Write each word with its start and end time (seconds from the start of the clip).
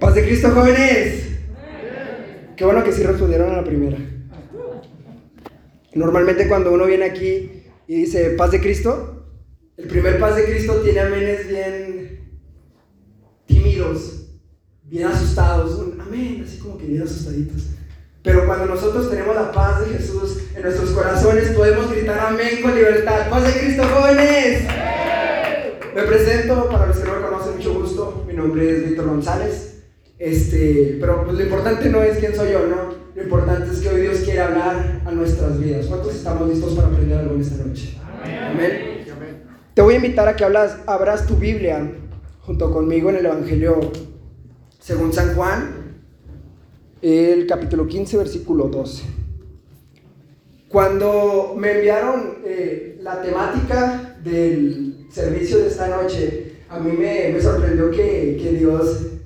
Paz 0.00 0.14
de 0.14 0.24
Cristo, 0.24 0.50
jóvenes. 0.50 1.24
Qué 2.56 2.64
bueno 2.64 2.84
que 2.84 2.92
sí 2.92 3.02
respondieron 3.02 3.50
a 3.50 3.56
la 3.56 3.64
primera. 3.64 3.98
Normalmente 5.94 6.46
cuando 6.46 6.72
uno 6.72 6.86
viene 6.86 7.04
aquí 7.04 7.64
y 7.88 7.96
dice 7.96 8.30
paz 8.30 8.52
de 8.52 8.60
Cristo, 8.60 9.26
el 9.76 9.88
primer 9.88 10.20
paz 10.20 10.36
de 10.36 10.44
Cristo 10.44 10.74
tiene 10.82 11.00
amenes 11.00 11.48
bien 11.48 12.40
tímidos, 13.46 14.28
bien 14.84 15.08
asustados, 15.08 15.78
un 15.80 16.00
amén, 16.00 16.44
así 16.46 16.58
como 16.58 16.78
que 16.78 16.86
bien 16.86 17.02
asustaditos. 17.02 17.70
Pero 18.22 18.46
cuando 18.46 18.66
nosotros 18.66 19.10
tenemos 19.10 19.34
la 19.34 19.50
paz 19.50 19.80
de 19.80 19.96
Jesús 19.96 20.44
en 20.54 20.62
nuestros 20.62 20.90
corazones, 20.90 21.50
podemos 21.50 21.90
gritar 21.90 22.20
amén 22.20 22.62
con 22.62 22.74
libertad. 22.74 23.28
Paz 23.30 23.52
de 23.52 23.60
Cristo, 23.60 23.82
jóvenes. 23.82 24.62
Me 25.94 26.02
presento, 26.02 26.68
para 26.68 26.86
los 26.86 26.98
que 26.98 27.08
no 27.08 27.16
me 27.16 27.26
conocen, 27.26 27.56
mucho 27.56 27.74
gusto. 27.74 28.24
Mi 28.28 28.34
nombre 28.34 28.70
es 28.70 28.88
Víctor 28.88 29.06
González. 29.06 29.67
Este, 30.18 30.96
pero 31.00 31.24
pues 31.24 31.36
lo 31.36 31.42
importante 31.44 31.88
no 31.88 32.02
es 32.02 32.18
quién 32.18 32.34
soy 32.34 32.52
yo, 32.52 32.66
¿no? 32.66 32.94
Lo 33.14 33.22
importante 33.22 33.70
es 33.70 33.80
que 33.80 33.88
hoy 33.88 34.00
Dios 34.00 34.18
quiere 34.18 34.40
hablar 34.40 35.02
a 35.04 35.12
nuestras 35.12 35.60
vidas. 35.60 35.86
¿Cuántos 35.86 36.14
estamos 36.14 36.48
listos 36.48 36.74
para 36.74 36.88
aprender 36.88 37.18
algo 37.18 37.34
en 37.34 37.40
esta 37.40 37.64
noche? 37.64 37.96
Amén. 38.22 39.04
Te 39.74 39.82
voy 39.82 39.94
a 39.94 39.96
invitar 39.98 40.26
a 40.26 40.34
que 40.34 40.44
hablas, 40.44 40.76
abras 40.86 41.26
tu 41.26 41.36
Biblia 41.36 41.88
junto 42.40 42.72
conmigo 42.72 43.10
en 43.10 43.16
el 43.16 43.26
Evangelio 43.26 43.78
según 44.80 45.12
San 45.12 45.34
Juan, 45.36 46.02
el 47.00 47.46
capítulo 47.46 47.86
15, 47.86 48.16
versículo 48.16 48.68
12. 48.68 49.04
Cuando 50.68 51.54
me 51.56 51.76
enviaron 51.76 52.38
eh, 52.44 52.98
la 53.02 53.22
temática 53.22 54.18
del 54.24 55.06
servicio 55.10 55.58
de 55.58 55.68
esta 55.68 55.88
noche, 55.88 56.56
a 56.68 56.80
mí 56.80 56.92
me, 56.92 57.30
me 57.32 57.40
sorprendió 57.40 57.90
que, 57.90 58.38
que 58.42 58.52
Dios 58.58 59.17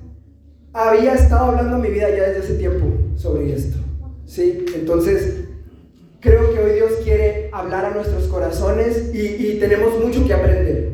había 0.73 1.13
estado 1.13 1.51
hablando 1.51 1.77
mi 1.77 1.89
vida 1.89 2.09
ya 2.09 2.29
desde 2.29 2.39
ese 2.39 2.55
tiempo 2.55 2.85
sobre 3.15 3.53
esto. 3.53 3.77
¿sí? 4.25 4.65
Entonces, 4.75 5.45
creo 6.19 6.51
que 6.53 6.59
hoy 6.59 6.73
Dios 6.73 6.91
quiere 7.03 7.49
hablar 7.53 7.85
a 7.85 7.91
nuestros 7.91 8.27
corazones 8.27 9.13
y, 9.13 9.19
y, 9.19 9.59
tenemos 9.59 10.03
mucho 10.03 10.25
que 10.25 10.33
aprender. 10.33 10.93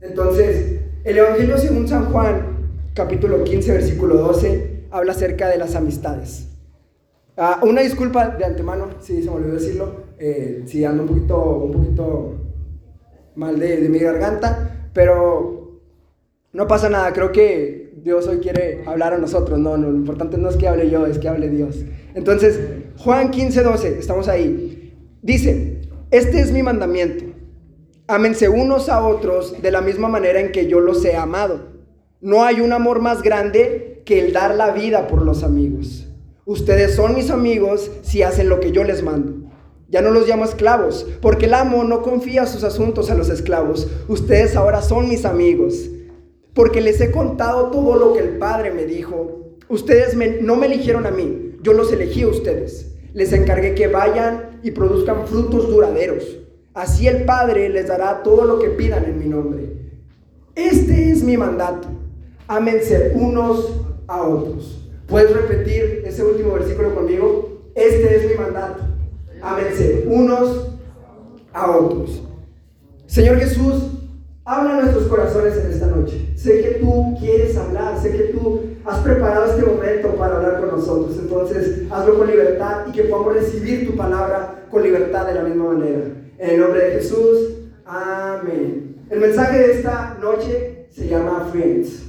Entonces, 0.00 0.80
el 1.04 1.18
Evangelio 1.18 1.56
según 1.58 1.88
San 1.88 2.12
Juan, 2.12 2.68
capítulo 2.92 3.42
15, 3.42 3.72
versículo 3.72 4.16
12, 4.16 4.86
habla 4.90 5.12
acerca 5.12 5.48
de 5.48 5.58
las 5.58 5.74
amistades. 5.74 6.48
Ah, 7.36 7.60
una 7.62 7.80
disculpa 7.80 8.28
de 8.28 8.44
antemano, 8.44 8.90
si 9.00 9.22
se 9.22 9.30
me 9.30 9.36
olvidó 9.36 9.54
decirlo, 9.54 10.04
eh, 10.18 10.62
si 10.66 10.84
ando 10.84 11.02
un 11.02 11.08
poquito, 11.08 11.42
un 11.56 11.72
poquito 11.72 12.34
mal 13.34 13.58
de, 13.58 13.80
de 13.80 13.88
mi 13.88 13.98
garganta, 13.98 14.88
pero 14.92 15.80
no 16.52 16.68
pasa 16.68 16.88
nada, 16.88 17.12
creo 17.12 17.32
que 17.32 17.83
Dios 18.04 18.28
hoy 18.28 18.36
quiere 18.36 18.82
hablar 18.84 19.14
a 19.14 19.18
nosotros. 19.18 19.58
No, 19.58 19.78
no, 19.78 19.90
lo 19.90 19.96
importante 19.96 20.36
no 20.36 20.50
es 20.50 20.56
que 20.56 20.68
hable 20.68 20.90
yo, 20.90 21.06
es 21.06 21.18
que 21.18 21.26
hable 21.26 21.48
Dios. 21.48 21.76
Entonces, 22.14 22.60
Juan 22.98 23.30
15, 23.30 23.62
12, 23.62 23.98
estamos 23.98 24.28
ahí. 24.28 24.94
Dice, 25.22 25.80
este 26.10 26.40
es 26.40 26.52
mi 26.52 26.62
mandamiento. 26.62 27.24
Ámense 28.06 28.50
unos 28.50 28.90
a 28.90 29.02
otros 29.02 29.62
de 29.62 29.70
la 29.70 29.80
misma 29.80 30.08
manera 30.08 30.38
en 30.38 30.52
que 30.52 30.66
yo 30.66 30.80
los 30.80 31.02
he 31.06 31.16
amado. 31.16 31.72
No 32.20 32.44
hay 32.44 32.60
un 32.60 32.74
amor 32.74 33.00
más 33.00 33.22
grande 33.22 34.02
que 34.04 34.20
el 34.20 34.34
dar 34.34 34.54
la 34.54 34.72
vida 34.72 35.06
por 35.08 35.22
los 35.22 35.42
amigos. 35.42 36.06
Ustedes 36.44 36.94
son 36.94 37.14
mis 37.14 37.30
amigos 37.30 37.90
si 38.02 38.22
hacen 38.22 38.50
lo 38.50 38.60
que 38.60 38.70
yo 38.70 38.84
les 38.84 39.02
mando. 39.02 39.50
Ya 39.88 40.02
no 40.02 40.10
los 40.10 40.28
llamo 40.28 40.44
esclavos, 40.44 41.06
porque 41.22 41.46
el 41.46 41.54
amo 41.54 41.84
no 41.84 42.02
confía 42.02 42.44
sus 42.44 42.64
asuntos 42.64 43.10
a 43.10 43.14
los 43.14 43.30
esclavos. 43.30 43.88
Ustedes 44.08 44.56
ahora 44.56 44.82
son 44.82 45.08
mis 45.08 45.24
amigos 45.24 45.88
porque 46.54 46.80
les 46.80 47.00
he 47.00 47.10
contado 47.10 47.70
todo 47.70 47.96
lo 47.96 48.12
que 48.12 48.20
el 48.20 48.38
Padre 48.38 48.72
me 48.72 48.86
dijo. 48.86 49.56
Ustedes 49.68 50.16
no 50.42 50.56
me 50.56 50.66
eligieron 50.66 51.06
a 51.06 51.10
mí, 51.10 51.56
yo 51.62 51.72
los 51.72 51.92
elegí 51.92 52.22
a 52.22 52.28
ustedes. 52.28 52.94
Les 53.12 53.32
encargué 53.32 53.74
que 53.74 53.88
vayan 53.88 54.60
y 54.62 54.70
produzcan 54.70 55.26
frutos 55.26 55.68
duraderos. 55.68 56.38
Así 56.72 57.06
el 57.06 57.24
Padre 57.24 57.68
les 57.68 57.88
dará 57.88 58.22
todo 58.22 58.44
lo 58.44 58.58
que 58.58 58.70
pidan 58.70 59.04
en 59.04 59.18
mi 59.18 59.26
nombre. 59.26 59.64
Este 60.54 61.10
es 61.10 61.22
mi 61.22 61.36
mandato. 61.36 61.88
Ámense 62.46 63.12
unos 63.14 63.80
a 64.06 64.22
otros. 64.22 64.88
¿Puedes 65.06 65.32
repetir 65.32 66.02
ese 66.04 66.24
último 66.24 66.54
versículo 66.54 66.94
conmigo? 66.94 67.62
Este 67.74 68.16
es 68.16 68.30
mi 68.30 68.34
mandato. 68.36 68.84
Ámense 69.42 70.04
unos 70.06 70.70
a 71.52 71.70
otros. 71.70 72.22
Señor 73.06 73.38
Jesús, 73.38 73.93
Habla 74.46 74.76
a 74.76 74.82
nuestros 74.82 75.06
corazones 75.06 75.56
en 75.56 75.70
esta 75.70 75.86
noche. 75.86 76.28
Sé 76.36 76.60
que 76.60 76.70
tú 76.72 77.16
quieres 77.18 77.56
hablar, 77.56 77.98
sé 77.98 78.12
que 78.12 78.24
tú 78.24 78.60
has 78.84 78.98
preparado 78.98 79.46
este 79.46 79.64
momento 79.64 80.08
para 80.16 80.36
hablar 80.36 80.60
con 80.60 80.78
nosotros. 80.78 81.16
Entonces, 81.18 81.84
hazlo 81.90 82.18
con 82.18 82.26
libertad 82.26 82.86
y 82.86 82.92
que 82.92 83.04
podamos 83.04 83.36
recibir 83.36 83.86
tu 83.90 83.96
palabra 83.96 84.66
con 84.70 84.82
libertad 84.82 85.26
de 85.26 85.34
la 85.34 85.44
misma 85.44 85.72
manera. 85.72 86.02
En 86.36 86.50
el 86.50 86.60
nombre 86.60 86.84
de 86.84 86.90
Jesús, 86.90 87.54
amén. 87.86 88.96
El 89.08 89.20
mensaje 89.20 89.58
de 89.58 89.72
esta 89.72 90.18
noche 90.20 90.88
se 90.90 91.08
llama 91.08 91.48
Friends. 91.50 92.02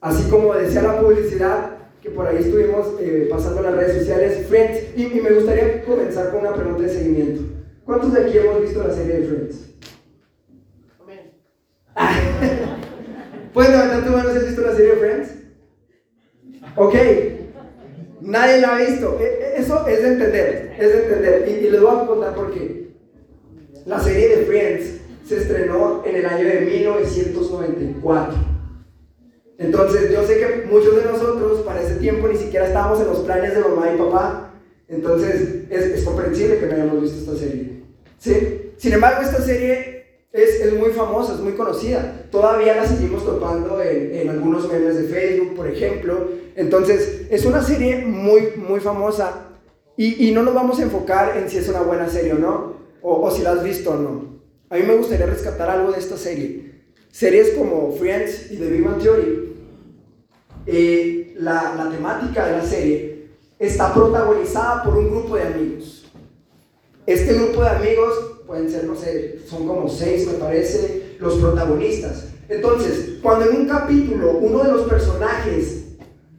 Así 0.00 0.28
como 0.28 0.52
decía 0.54 0.82
la 0.82 1.00
publicidad, 1.00 1.76
que 2.02 2.10
por 2.10 2.26
ahí 2.26 2.38
estuvimos 2.38 2.94
eh, 2.98 3.28
pasando 3.30 3.62
las 3.62 3.76
redes 3.76 3.98
sociales, 3.98 4.48
Friends. 4.48 4.96
Y, 4.96 5.16
y 5.16 5.20
me 5.20 5.30
gustaría 5.30 5.84
comenzar 5.84 6.32
con 6.32 6.40
una 6.40 6.54
pregunta 6.54 6.82
de 6.82 6.88
seguimiento. 6.88 7.42
¿Cuántos 7.84 8.12
de 8.12 8.22
aquí 8.22 8.38
hemos 8.38 8.62
visto 8.62 8.82
la 8.82 8.92
serie 8.92 9.20
de 9.20 9.26
Friends? 9.28 9.67
¿Puedes 13.52 13.70
levantar 13.70 14.04
tu 14.04 14.10
mano 14.10 14.30
si 14.30 14.36
has 14.36 14.46
visto 14.46 14.62
la 14.62 14.74
serie 14.74 14.96
Friends? 14.96 15.30
Ok. 16.76 16.94
Nadie 18.20 18.60
la 18.60 18.76
ha 18.76 18.78
visto. 18.78 19.18
E, 19.20 19.24
e, 19.24 19.60
eso 19.60 19.86
es 19.86 20.02
de 20.02 20.08
entender. 20.08 20.76
Es 20.78 20.92
de 20.92 21.02
entender. 21.04 21.48
Y, 21.48 21.70
les 21.70 21.80
voy 21.80 21.90
a 21.90 22.06
contar 22.06 22.34
por 22.34 22.52
qué. 22.52 22.90
La 23.86 24.00
serie 24.00 24.36
de 24.36 24.44
Friends 24.44 25.00
se 25.26 25.38
estrenó 25.38 26.02
en 26.04 26.16
el 26.16 26.26
año 26.26 26.44
de 26.46 26.60
1994. 26.60 28.34
Entonces, 29.58 30.12
yo 30.12 30.24
sé 30.24 30.38
que 30.38 30.66
muchos 30.70 30.96
de 30.96 31.04
nosotros 31.10 31.60
para 31.62 31.82
ese 31.82 31.96
tiempo 31.96 32.28
ni 32.28 32.36
siquiera 32.36 32.66
estábamos 32.66 33.00
en 33.00 33.08
los 33.08 33.18
planes 33.20 33.54
de 33.54 33.60
mamá 33.60 33.92
y 33.92 33.98
papá. 33.98 34.54
Entonces, 34.86 35.64
es, 35.68 35.84
es 35.84 36.04
comprensible 36.04 36.58
que 36.58 36.66
no 36.66 36.74
hayamos 36.74 37.02
visto 37.02 37.18
esta 37.18 37.36
serie. 37.36 37.82
¿Sí? 38.18 38.72
Sin 38.76 38.92
embargo, 38.92 39.22
esta 39.22 39.42
serie 39.42 39.97
es, 40.32 40.60
es, 40.60 40.74
muy 40.74 40.90
famosa, 40.90 41.34
es 41.34 41.40
muy 41.40 41.52
conocida. 41.52 42.26
Todavía 42.30 42.76
la 42.76 42.86
seguimos 42.86 43.24
topando 43.24 43.80
en, 43.80 44.14
en, 44.14 44.28
algunos 44.28 44.68
memes 44.68 44.96
de 44.96 45.04
Facebook, 45.04 45.54
por 45.54 45.68
ejemplo. 45.68 46.28
Entonces, 46.54 47.26
es 47.30 47.44
una 47.46 47.62
serie 47.62 48.04
muy, 48.04 48.52
muy 48.56 48.80
famosa. 48.80 49.46
Y, 49.96 50.28
y, 50.28 50.32
no 50.32 50.42
nos 50.42 50.54
vamos 50.54 50.78
a 50.78 50.82
enfocar 50.82 51.36
en 51.38 51.48
si 51.48 51.58
es 51.58 51.68
una 51.68 51.80
buena 51.80 52.08
serie 52.08 52.34
o 52.34 52.38
no, 52.38 52.74
o, 53.02 53.30
si 53.30 53.42
la 53.42 53.52
has 53.52 53.64
visto 53.64 53.90
o 53.90 53.96
no. 53.96 54.38
A 54.70 54.76
mí 54.76 54.82
me 54.82 54.94
gustaría 54.94 55.26
rescatar 55.26 55.70
algo 55.70 55.92
de 55.92 55.98
esta 55.98 56.16
serie. 56.16 56.82
Series 57.10 57.50
como 57.50 57.92
Friends 57.92 58.52
y 58.52 58.56
The 58.56 58.70
Big 58.70 58.84
Bang 58.84 59.00
Theory. 59.00 59.54
Eh, 60.66 61.34
la, 61.38 61.74
la 61.74 61.90
temática 61.90 62.46
de 62.46 62.52
la 62.52 62.62
serie 62.62 63.28
está 63.58 63.94
protagonizada 63.94 64.84
por 64.84 64.98
un 64.98 65.10
grupo 65.10 65.36
de 65.36 65.44
amigos. 65.44 66.06
Este 67.06 67.32
grupo 67.32 67.62
de 67.62 67.70
amigos 67.70 68.37
pueden 68.48 68.70
ser, 68.70 68.84
no 68.84 68.96
sé, 68.96 69.40
son 69.46 69.68
como 69.68 69.86
seis, 69.90 70.26
me 70.26 70.38
parece, 70.38 71.16
los 71.20 71.34
protagonistas. 71.34 72.28
Entonces, 72.48 73.18
cuando 73.22 73.50
en 73.50 73.56
un 73.58 73.68
capítulo 73.68 74.38
uno 74.38 74.64
de 74.64 74.72
los 74.72 74.88
personajes 74.88 75.84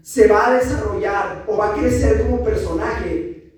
se 0.01 0.27
va 0.27 0.47
a 0.47 0.57
desarrollar 0.57 1.45
o 1.47 1.55
va 1.55 1.69
a 1.69 1.75
crecer 1.75 2.23
como 2.23 2.43
personaje, 2.43 3.53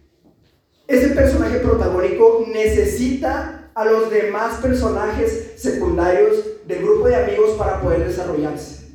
ese 0.86 1.08
personaje 1.12 1.60
protagónico 1.60 2.46
necesita 2.52 3.72
a 3.74 3.86
los 3.86 4.12
demás 4.12 4.60
personajes 4.60 5.54
secundarios 5.56 6.44
del 6.68 6.84
grupo 6.84 7.08
de 7.08 7.16
amigos 7.16 7.52
para 7.52 7.82
poder 7.82 8.06
desarrollarse. 8.06 8.86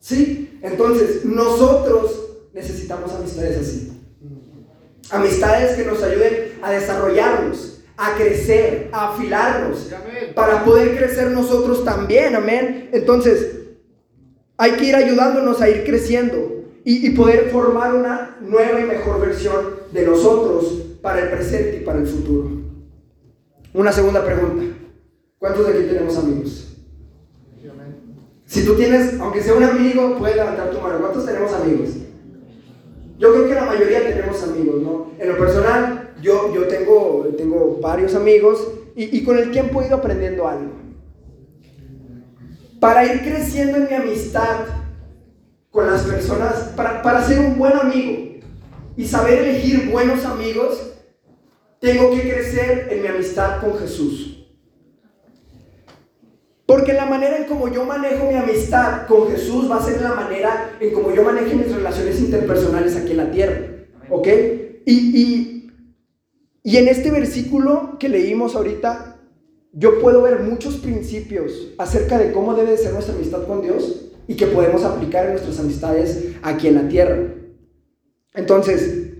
¿Sí? 0.00 0.58
Entonces, 0.60 1.24
nosotros 1.24 2.50
necesitamos 2.52 3.10
amistades 3.14 3.56
así. 3.56 3.92
Amistades 5.10 5.76
que 5.76 5.86
nos 5.86 6.02
ayuden 6.02 6.58
a 6.60 6.72
desarrollarnos, 6.72 7.71
a 7.96 8.14
crecer, 8.16 8.88
a 8.92 9.10
afilarnos, 9.10 9.90
para 10.34 10.64
poder 10.64 10.96
crecer 10.96 11.30
nosotros 11.30 11.84
también, 11.84 12.34
amén. 12.34 12.90
Entonces, 12.92 13.58
hay 14.56 14.72
que 14.72 14.86
ir 14.86 14.96
ayudándonos 14.96 15.60
a 15.60 15.68
ir 15.68 15.84
creciendo 15.84 16.62
y, 16.84 17.10
poder 17.10 17.50
formar 17.50 17.94
una 17.94 18.36
nueva 18.40 18.80
y 18.80 18.84
mejor 18.84 19.20
versión 19.20 19.56
de 19.92 20.04
nosotros 20.04 20.82
para 21.00 21.20
el 21.20 21.30
presente 21.30 21.78
y 21.78 21.84
para 21.84 21.98
el 21.98 22.06
futuro. 22.06 22.50
Una 23.74 23.92
segunda 23.92 24.24
pregunta. 24.24 24.64
¿Cuántos 25.38 25.66
de 25.66 25.72
aquí 25.72 25.88
tenemos 25.88 26.16
amigos? 26.16 26.68
Si 28.46 28.64
tú 28.64 28.74
tienes, 28.74 29.18
aunque 29.18 29.40
sea 29.40 29.54
un 29.54 29.64
amigo, 29.64 30.18
puedes 30.18 30.36
levantar 30.36 30.70
tu 30.70 30.80
mano. 30.80 30.98
¿Cuántos 30.98 31.24
tenemos 31.24 31.52
amigos? 31.54 31.88
Yo 33.18 33.32
creo 33.32 33.48
que 33.48 33.54
la 33.54 33.64
mayoría 33.64 34.00
tenemos 34.00 34.42
amigos, 34.42 34.82
¿no? 34.82 35.10
En 35.18 35.28
lo 35.28 35.38
personal, 35.38 36.01
yo, 36.22 36.54
yo 36.54 36.66
tengo, 36.68 37.26
tengo 37.36 37.78
varios 37.82 38.14
amigos 38.14 38.68
y, 38.94 39.18
y 39.18 39.24
con 39.24 39.36
el 39.38 39.50
tiempo 39.50 39.82
he 39.82 39.86
ido 39.86 39.96
aprendiendo 39.96 40.46
algo. 40.46 40.70
Para 42.80 43.04
ir 43.04 43.22
creciendo 43.22 43.78
en 43.78 43.88
mi 43.88 43.94
amistad 43.94 44.66
con 45.70 45.86
las 45.86 46.02
personas, 46.02 46.72
para, 46.76 47.02
para 47.02 47.24
ser 47.24 47.40
un 47.40 47.58
buen 47.58 47.76
amigo 47.76 48.40
y 48.96 49.06
saber 49.06 49.40
elegir 49.40 49.90
buenos 49.90 50.24
amigos, 50.24 50.92
tengo 51.80 52.10
que 52.10 52.22
crecer 52.22 52.88
en 52.90 53.02
mi 53.02 53.08
amistad 53.08 53.60
con 53.60 53.78
Jesús. 53.78 54.38
Porque 56.66 56.92
la 56.92 57.06
manera 57.06 57.36
en 57.36 57.44
como 57.44 57.68
yo 57.68 57.84
manejo 57.84 58.28
mi 58.28 58.34
amistad 58.34 59.06
con 59.06 59.28
Jesús 59.30 59.70
va 59.70 59.76
a 59.76 59.84
ser 59.84 60.00
la 60.00 60.14
manera 60.14 60.76
en 60.80 60.92
como 60.92 61.12
yo 61.12 61.22
maneje 61.22 61.54
mis 61.54 61.74
relaciones 61.74 62.20
interpersonales 62.20 62.96
aquí 62.96 63.10
en 63.10 63.16
la 63.16 63.30
tierra. 63.30 63.66
¿Ok? 64.08 64.28
Y, 64.86 64.92
y 64.94 65.51
en 66.64 66.88
este 66.88 67.10
versículo 67.10 67.96
que 67.98 68.08
leímos 68.08 68.54
ahorita, 68.54 69.20
yo 69.72 70.00
puedo 70.00 70.22
ver 70.22 70.40
muchos 70.40 70.76
principios 70.76 71.72
acerca 71.78 72.18
de 72.18 72.32
cómo 72.32 72.54
debe 72.54 72.76
ser 72.76 72.92
nuestra 72.92 73.14
amistad 73.14 73.46
con 73.46 73.62
Dios 73.62 74.10
y 74.28 74.36
que 74.36 74.46
podemos 74.46 74.84
aplicar 74.84 75.26
en 75.26 75.32
nuestras 75.32 75.58
amistades 75.58 76.36
aquí 76.42 76.68
en 76.68 76.74
la 76.74 76.88
tierra. 76.88 77.18
Entonces, 78.34 79.12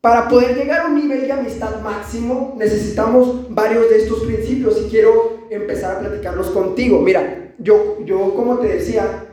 para 0.00 0.28
poder 0.28 0.56
llegar 0.56 0.82
a 0.82 0.86
un 0.86 0.94
nivel 0.94 1.22
de 1.22 1.32
amistad 1.32 1.80
máximo, 1.82 2.54
necesitamos 2.56 3.52
varios 3.52 3.90
de 3.90 3.98
estos 3.98 4.20
principios 4.22 4.80
y 4.80 4.88
quiero 4.88 5.48
empezar 5.50 5.96
a 5.96 6.00
platicarlos 6.00 6.50
contigo. 6.50 7.00
Mira, 7.00 7.54
yo, 7.58 7.98
yo 8.04 8.34
como 8.34 8.58
te 8.58 8.68
decía, 8.68 9.26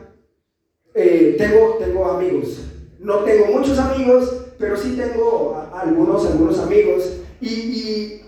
eh, 0.94 1.36
tengo, 1.38 1.76
tengo 1.78 2.06
amigos. 2.06 2.64
No 2.98 3.18
tengo 3.18 3.46
muchos 3.46 3.78
amigos, 3.78 4.53
pero 4.58 4.76
sí 4.76 4.96
tengo 4.96 5.70
algunos, 5.72 6.26
algunos 6.26 6.58
amigos. 6.58 7.20
Y, 7.40 8.22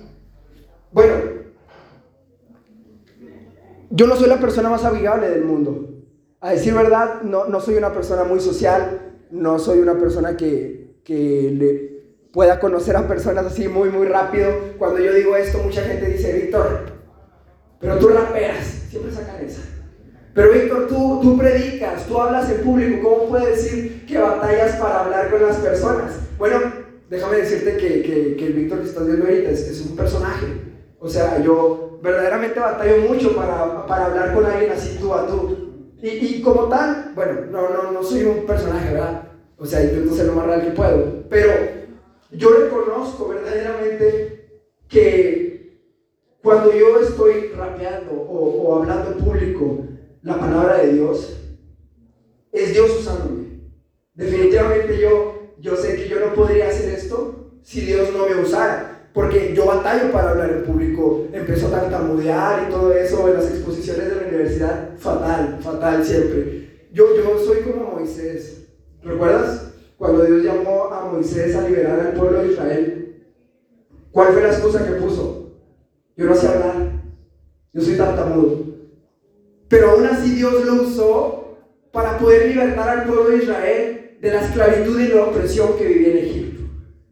bueno, 0.93 1.15
yo 3.91 4.07
no 4.07 4.17
soy 4.17 4.29
la 4.29 4.41
persona 4.41 4.69
más 4.69 4.85
amigable 4.85 5.29
del 5.29 5.45
mundo. 5.45 5.91
A 6.41 6.53
decir 6.53 6.75
verdad, 6.75 7.23
no, 7.23 7.47
no 7.47 7.61
soy 7.61 7.77
una 7.77 7.93
persona 7.93 8.25
muy 8.25 8.41
social, 8.41 9.17
no 9.31 9.59
soy 9.59 9.79
una 9.79 9.99
persona 9.99 10.37
que, 10.37 11.01
que 11.03 11.51
le 11.53 11.97
pueda 12.33 12.61
conocer 12.61 12.97
a 12.97 13.09
personas 13.09 13.47
así 13.47 13.69
muy, 13.69 13.89
muy 13.91 14.07
rápido. 14.07 14.51
Cuando 14.79 15.01
yo 15.01 15.15
digo 15.15 15.37
esto, 15.37 15.59
mucha 15.59 15.83
gente 15.83 16.07
dice, 16.07 16.33
Víctor, 16.33 16.97
pero 17.81 17.99
tú 17.99 18.09
rapeas, 18.09 18.67
siempre 18.91 19.13
sacan 19.13 19.45
esa. 19.45 19.63
Pero 20.37 20.53
Víctor, 20.53 20.87
tú, 20.87 21.19
tú 21.23 21.39
predicas, 21.39 22.07
tú 22.07 22.21
hablas 22.21 22.51
en 22.51 22.61
público, 22.61 23.09
¿cómo 23.09 23.29
puedes 23.31 23.57
decir 23.57 24.05
que 24.05 24.19
batallas 24.19 24.77
para 24.77 25.01
hablar 25.01 25.31
con 25.31 25.43
las 25.43 25.57
personas? 25.57 26.13
Bueno, 26.37 26.61
déjame 27.09 27.39
decirte 27.39 27.79
que, 27.79 28.03
que, 28.37 28.47
el 28.47 28.53
Víctor 28.53 28.81
que 28.81 28.89
estás 28.89 29.07
viendo 29.07 29.25
ahorita 29.25 29.49
es, 29.49 29.67
es, 29.67 29.81
un 29.81 29.97
personaje. 29.97 30.47
O 30.99 31.09
sea, 31.09 31.43
yo 31.43 31.99
verdaderamente 32.03 32.61
batallo 32.61 33.09
mucho 33.09 33.35
para, 33.35 33.87
para 33.87 34.07
hablar 34.07 34.35
con 34.35 34.45
alguien 34.45 34.73
así 34.73 34.99
tú 35.01 35.15
a 35.15 35.27
tú. 35.27 35.57
Y, 36.03 36.09
y, 36.09 36.43
como 36.43 36.69
tal, 36.69 37.13
bueno, 37.15 37.33
no, 37.51 37.71
no, 37.71 37.93
no 37.93 38.03
soy 38.03 38.25
un 38.25 38.45
personaje, 38.45 38.93
¿verdad? 38.93 39.23
O 39.57 39.65
sea, 39.65 39.85
intento 39.85 40.15
ser 40.15 40.27
lo 40.27 40.35
más 40.35 40.49
real 40.49 40.65
que 40.65 40.73
puedo. 40.73 41.25
Pero 41.31 41.51
yo 42.33 42.51
reconozco 42.51 43.29
verdaderamente 43.29 44.51
que 44.87 45.81
cuando 46.43 46.75
yo 46.75 47.01
estoy 47.01 47.53
rapeando 47.57 48.13
o, 48.13 48.69
o 48.69 48.77
hablando 48.77 49.13
en 49.13 49.25
público 49.25 49.86
la 50.27 50.41
palabra 50.41 50.79
de 50.79 50.93
Dios, 50.93 51.37
es 52.51 52.73
Dios 52.73 52.91
usándome. 52.99 53.45
Definitivamente 54.13 55.01
yo, 55.01 55.53
yo 55.61 55.77
sé 55.77 55.95
que 55.95 56.09
yo 56.09 56.19
no 56.19 56.35
podría 56.35 56.69
hacer 56.69 56.93
esto 56.93 57.53
si 57.63 57.83
Dios 57.83 58.09
no 58.13 58.27
me 58.27 58.43
usara. 58.43 59.11
Porque 59.15 59.55
yo 59.55 59.67
batallo 59.67 60.11
para 60.11 60.31
hablar 60.31 60.51
en 60.51 60.65
público, 60.65 61.29
empezó 61.33 61.69
a 61.69 61.81
tartamudear 61.81 62.67
y 62.67 62.73
todo 62.73 62.93
eso 62.93 63.29
en 63.29 63.35
las 63.35 63.49
exposiciones 63.49 64.09
de 64.09 64.17
la 64.17 64.23
universidad, 64.27 64.99
fatal, 64.99 65.59
fatal 65.61 66.05
siempre. 66.05 66.89
Yo, 66.93 67.17
yo 67.17 67.39
soy 67.39 67.61
como 67.61 67.93
Moisés, 67.93 68.67
¿recuerdas? 69.03 69.75
Cuando 69.97 70.25
Dios 70.25 70.43
llamó 70.43 70.87
a 70.93 71.05
Moisés 71.05 71.55
a 71.55 71.69
liberar 71.69 72.01
al 72.01 72.15
pueblo 72.15 72.43
de 72.43 72.53
Israel, 72.53 73.25
¿cuál 74.11 74.33
fue 74.33 74.43
la 74.43 74.49
excusa 74.49 74.85
que 74.85 75.01
puso? 75.01 75.53
Yo 76.17 76.27
no 76.27 76.35
sé 76.35 76.49
hablar, 76.49 76.75
yo 77.73 77.81
soy 77.81 77.97
tartamudo. 77.97 78.66
Pero 79.69 79.91
aún 79.91 80.07
así 80.07 80.31
Dios 80.31 80.65
lo 80.65 80.83
usó 80.83 81.59
para 81.93 82.19
poder 82.19 82.49
libertar 82.49 82.89
al 82.89 83.05
pueblo 83.07 83.31
de 83.31 83.39
Israel 83.39 84.19
de 84.21 84.31
la 84.31 84.43
esclavitud 84.43 85.01
y 85.01 85.09
la 85.09 85.25
opresión 85.25 85.77
que 85.79 85.87
vivía 85.87 86.13
en 86.13 86.19
Egipto. 86.19 86.63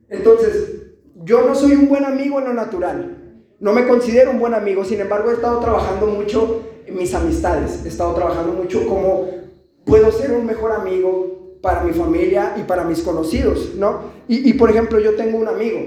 Entonces, 0.09 0.83
yo 1.25 1.47
no 1.47 1.55
soy 1.55 1.73
un 1.73 1.89
buen 1.89 2.05
amigo 2.05 2.39
en 2.39 2.47
lo 2.47 2.55
natural. 2.55 3.43
No 3.61 3.73
me 3.73 3.87
considero 3.87 4.31
un 4.31 4.41
buen 4.41 4.55
amigo, 4.55 4.85
sin 4.85 5.01
embargo 5.01 5.31
he 5.31 5.35
estado 5.35 5.61
trabajando 5.61 6.06
mucho 6.06 6.62
en 6.87 6.97
mis 6.97 7.15
amistades, 7.15 7.83
he 7.85 7.89
estado 7.89 8.15
trabajando 8.15 8.53
mucho 8.53 8.87
como 8.87 9.29
puedo 9.85 10.12
ser 10.12 10.33
un 10.33 10.45
mejor 10.45 10.73
amigo 10.73 11.59
para 11.62 11.83
mi 11.83 11.93
familia 11.93 12.55
y 12.59 12.65
para 12.65 12.85
mis 12.85 13.00
conocidos, 13.00 13.75
¿no? 13.77 14.12
Y, 14.29 14.50
y 14.50 14.55
por 14.55 14.71
ejemplo, 14.71 15.00
yo 15.00 15.15
tengo 15.15 15.39
un 15.39 15.49
amigo 15.49 15.81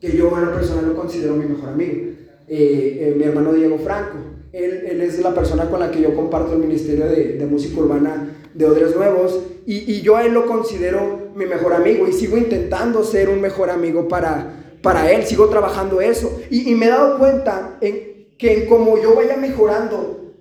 que 0.00 0.16
yo 0.16 0.36
en 0.38 0.44
lo 0.44 0.54
personal 0.54 0.86
lo 0.86 0.94
considero 0.94 1.34
mi 1.34 1.46
mejor 1.46 1.70
amigo, 1.70 1.94
eh, 1.94 2.16
eh, 2.48 3.14
mi 3.16 3.24
hermano 3.24 3.52
Diego 3.52 3.78
Franco. 3.78 4.18
Él, 4.52 5.00
es 5.02 5.18
la 5.20 5.34
persona 5.34 5.68
con 5.68 5.80
la 5.80 5.90
que 5.90 6.00
yo 6.00 6.14
comparto 6.14 6.52
el 6.54 6.58
Ministerio 6.58 7.06
de, 7.06 7.46
Música 7.46 7.80
Urbana 7.80 8.36
de 8.54 8.66
Odres 8.66 8.96
Nuevos 8.96 9.38
y, 9.66 10.00
yo 10.00 10.16
a 10.16 10.24
él 10.24 10.32
lo 10.32 10.46
considero 10.46 11.30
mi 11.34 11.44
mejor 11.44 11.74
amigo 11.74 12.08
y 12.08 12.12
sigo 12.12 12.38
intentando 12.38 13.04
ser 13.04 13.28
un 13.28 13.40
mejor 13.40 13.68
amigo 13.68 14.08
para, 14.08 14.78
para 14.82 15.10
él, 15.12 15.24
sigo 15.26 15.48
trabajando 15.48 16.00
eso. 16.00 16.40
Y, 16.50 16.74
me 16.74 16.86
he 16.86 16.88
dado 16.88 17.18
cuenta 17.18 17.76
en, 17.80 18.28
que 18.38 18.62
en 18.62 18.66
como 18.66 19.00
yo 19.00 19.14
vaya 19.14 19.36
mejorando 19.36 20.34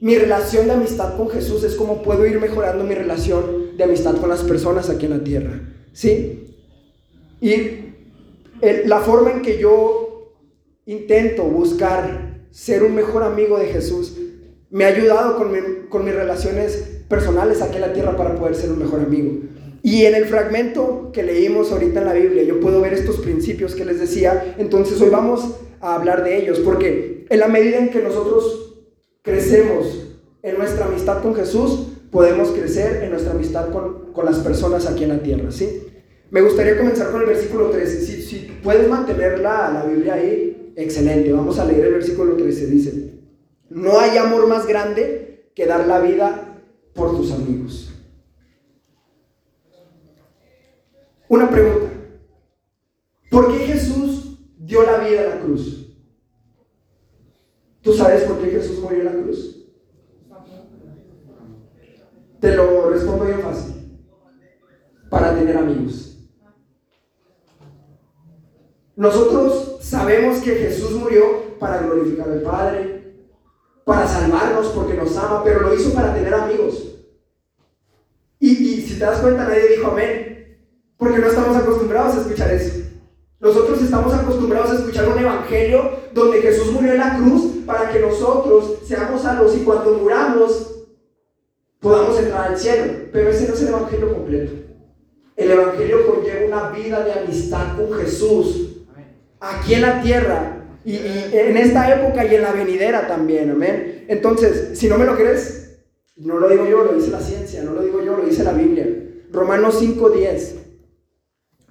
mi 0.00 0.16
relación 0.16 0.66
de 0.66 0.72
amistad 0.72 1.16
con 1.16 1.28
Jesús 1.28 1.62
es 1.62 1.76
como 1.76 2.02
puedo 2.02 2.26
ir 2.26 2.40
mejorando 2.40 2.84
mi 2.84 2.94
relación 2.94 3.76
de 3.76 3.84
amistad 3.84 4.16
con 4.16 4.30
las 4.30 4.42
personas 4.42 4.88
aquí 4.88 5.06
en 5.06 5.12
la 5.12 5.22
tierra. 5.22 5.60
¿Sí? 5.92 6.56
Y 7.40 7.90
la 8.84 9.00
forma 9.00 9.32
en 9.32 9.42
que 9.42 9.58
yo 9.58 10.34
intento 10.86 11.44
buscar 11.44 12.29
ser 12.50 12.82
un 12.82 12.94
mejor 12.94 13.22
amigo 13.22 13.58
de 13.58 13.66
Jesús 13.66 14.16
me 14.70 14.84
ha 14.84 14.88
ayudado 14.88 15.36
con, 15.36 15.52
con 15.88 16.04
mis 16.04 16.14
relaciones 16.14 17.02
personales 17.08 17.60
aquí 17.60 17.76
en 17.76 17.80
la 17.82 17.92
tierra 17.92 18.16
para 18.16 18.36
poder 18.36 18.54
ser 18.54 18.70
un 18.70 18.78
mejor 18.78 19.00
amigo. 19.00 19.32
Y 19.82 20.04
en 20.04 20.14
el 20.14 20.26
fragmento 20.26 21.10
que 21.12 21.22
leímos 21.22 21.72
ahorita 21.72 22.00
en 22.00 22.06
la 22.06 22.12
Biblia, 22.12 22.42
yo 22.42 22.60
puedo 22.60 22.80
ver 22.80 22.92
estos 22.92 23.18
principios 23.18 23.74
que 23.74 23.84
les 23.84 23.98
decía, 23.98 24.54
entonces 24.58 25.00
hoy 25.00 25.08
vamos 25.08 25.56
a 25.80 25.94
hablar 25.94 26.22
de 26.22 26.36
ellos, 26.36 26.60
porque 26.60 27.26
en 27.28 27.40
la 27.40 27.48
medida 27.48 27.78
en 27.78 27.90
que 27.90 28.02
nosotros 28.02 28.84
crecemos 29.22 30.06
en 30.42 30.58
nuestra 30.58 30.86
amistad 30.86 31.22
con 31.22 31.34
Jesús, 31.34 31.86
podemos 32.10 32.50
crecer 32.50 33.02
en 33.02 33.10
nuestra 33.10 33.32
amistad 33.32 33.70
con, 33.70 34.12
con 34.12 34.24
las 34.24 34.38
personas 34.38 34.86
aquí 34.86 35.04
en 35.04 35.10
la 35.10 35.22
tierra, 35.22 35.50
¿sí? 35.50 35.86
Me 36.30 36.42
gustaría 36.42 36.76
comenzar 36.76 37.10
con 37.10 37.22
el 37.22 37.26
versículo 37.26 37.70
13. 37.70 38.00
Si, 38.02 38.22
si 38.22 38.36
puedes 38.62 38.88
mantener 38.88 39.40
la, 39.40 39.70
la 39.72 39.84
Biblia 39.84 40.14
ahí, 40.14 40.49
excelente. 40.76 41.32
Vamos 41.32 41.58
a 41.58 41.64
leer 41.64 41.86
el 41.86 41.94
versículo 41.94 42.36
13. 42.36 42.66
Dice, 42.66 43.20
no 43.68 43.98
hay 43.98 44.16
amor 44.18 44.46
más 44.46 44.66
grande 44.66 45.50
que 45.54 45.66
dar 45.66 45.86
la 45.86 46.00
vida 46.00 46.62
por 46.94 47.16
tus 47.16 47.32
amigos. 47.32 47.92
Una 51.28 51.48
pregunta. 51.48 51.88
¿Por 53.30 53.52
qué 53.52 53.58
Jesús 53.66 54.38
dio 54.58 54.82
la 54.82 54.98
vida 54.98 55.20
a 55.20 55.36
la 55.36 55.40
cruz? 55.40 55.94
¿Tú 57.82 57.92
sabes 57.94 58.24
por 58.24 58.38
qué 58.38 58.50
Jesús 58.50 58.80
murió 58.80 58.98
en 58.98 59.04
la 59.04 59.12
cruz? 59.12 59.56
Te 62.40 62.56
lo 62.56 62.90
respondo 62.90 63.26
bien 63.26 63.40
fácil. 63.40 63.74
Para 65.08 65.34
tener 65.34 65.56
amigos. 65.56 66.18
Nosotros 68.96 69.69
sabemos 69.80 70.38
que 70.38 70.54
Jesús 70.54 70.92
murió 70.92 71.58
para 71.58 71.78
glorificar 71.78 72.28
al 72.28 72.42
Padre, 72.42 73.14
para 73.84 74.06
salvarnos 74.06 74.68
porque 74.68 74.94
nos 74.94 75.16
ama, 75.16 75.42
pero 75.42 75.60
lo 75.62 75.74
hizo 75.74 75.92
para 75.92 76.14
tener 76.14 76.32
amigos. 76.32 76.98
Y, 78.38 78.50
y, 78.50 78.82
si 78.82 78.98
te 78.98 79.04
das 79.04 79.20
cuenta, 79.20 79.44
nadie 79.44 79.76
dijo 79.76 79.90
amén, 79.90 80.58
porque 80.96 81.18
no 81.18 81.26
estamos 81.26 81.56
acostumbrados 81.56 82.16
a 82.16 82.20
escuchar 82.20 82.52
eso. 82.52 82.78
Nosotros 83.40 83.82
estamos 83.82 84.14
acostumbrados 84.14 84.70
a 84.70 84.74
escuchar 84.74 85.08
un 85.08 85.18
evangelio 85.18 85.92
donde 86.12 86.42
Jesús 86.42 86.72
murió 86.72 86.92
en 86.92 86.98
la 86.98 87.16
cruz 87.16 87.64
para 87.66 87.90
que 87.90 88.00
nosotros 88.00 88.78
seamos 88.84 89.22
salvos 89.22 89.56
y 89.56 89.60
cuando 89.60 89.94
muramos 89.94 90.84
podamos 91.80 92.18
entrar 92.18 92.50
al 92.50 92.58
cielo. 92.58 92.92
Pero 93.12 93.30
ese 93.30 93.48
no 93.48 93.54
es 93.54 93.62
el 93.62 93.68
evangelio 93.68 94.14
completo. 94.14 94.52
El 95.36 95.50
evangelio 95.50 96.06
conlleva 96.06 96.46
una 96.46 96.70
vida 96.70 97.02
de 97.02 97.12
amistad 97.12 97.76
con 97.76 97.98
Jesús 97.98 98.69
aquí 99.40 99.74
en 99.74 99.82
la 99.82 100.02
tierra 100.02 100.60
y, 100.84 100.96
en 100.96 101.56
esta 101.56 101.94
época 101.94 102.24
y 102.24 102.34
en 102.34 102.42
la 102.42 102.52
venidera 102.52 103.06
también, 103.06 103.50
amén. 103.50 104.04
Entonces, 104.08 104.78
si 104.78 104.88
no 104.88 104.98
me 104.98 105.04
lo 105.04 105.16
crees, 105.16 105.78
no 106.16 106.38
lo 106.38 106.48
digo 106.48 106.66
yo, 106.66 106.84
lo 106.84 106.92
dice 106.92 107.10
la 107.10 107.20
ciencia, 107.20 107.62
no 107.62 107.72
lo 107.72 107.82
digo 107.82 108.02
yo, 108.02 108.16
lo 108.16 108.24
dice 108.24 108.44
la 108.44 108.52
Biblia. 108.52 108.86
Romanos 109.32 109.80
5:10. 109.80 110.56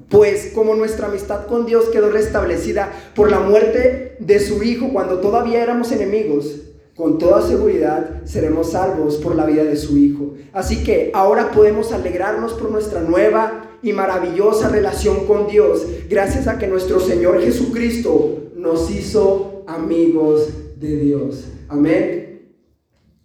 Pues 0.09 0.51
como 0.55 0.75
nuestra 0.75 1.07
amistad 1.07 1.45
con 1.45 1.65
Dios 1.65 1.89
quedó 1.89 2.09
restablecida 2.09 2.91
por 3.15 3.29
la 3.29 3.39
muerte 3.39 4.15
de 4.19 4.39
su 4.39 4.63
Hijo 4.63 4.91
cuando 4.91 5.19
todavía 5.19 5.61
éramos 5.61 5.91
enemigos, 5.91 6.61
con 6.95 7.17
toda 7.17 7.45
seguridad 7.45 8.23
seremos 8.25 8.71
salvos 8.71 9.17
por 9.17 9.35
la 9.35 9.45
vida 9.45 9.63
de 9.63 9.75
su 9.75 9.97
Hijo. 9.97 10.33
Así 10.51 10.83
que 10.83 11.11
ahora 11.13 11.51
podemos 11.51 11.91
alegrarnos 11.91 12.53
por 12.53 12.71
nuestra 12.71 13.01
nueva 13.01 13.68
y 13.81 13.93
maravillosa 13.93 14.69
relación 14.69 15.25
con 15.25 15.47
Dios, 15.47 15.85
gracias 16.09 16.47
a 16.47 16.57
que 16.57 16.67
nuestro 16.67 16.99
Señor 16.99 17.41
Jesucristo 17.41 18.51
nos 18.55 18.89
hizo 18.91 19.63
amigos 19.67 20.49
de 20.79 20.97
Dios. 20.97 21.45
Amén. 21.67 22.55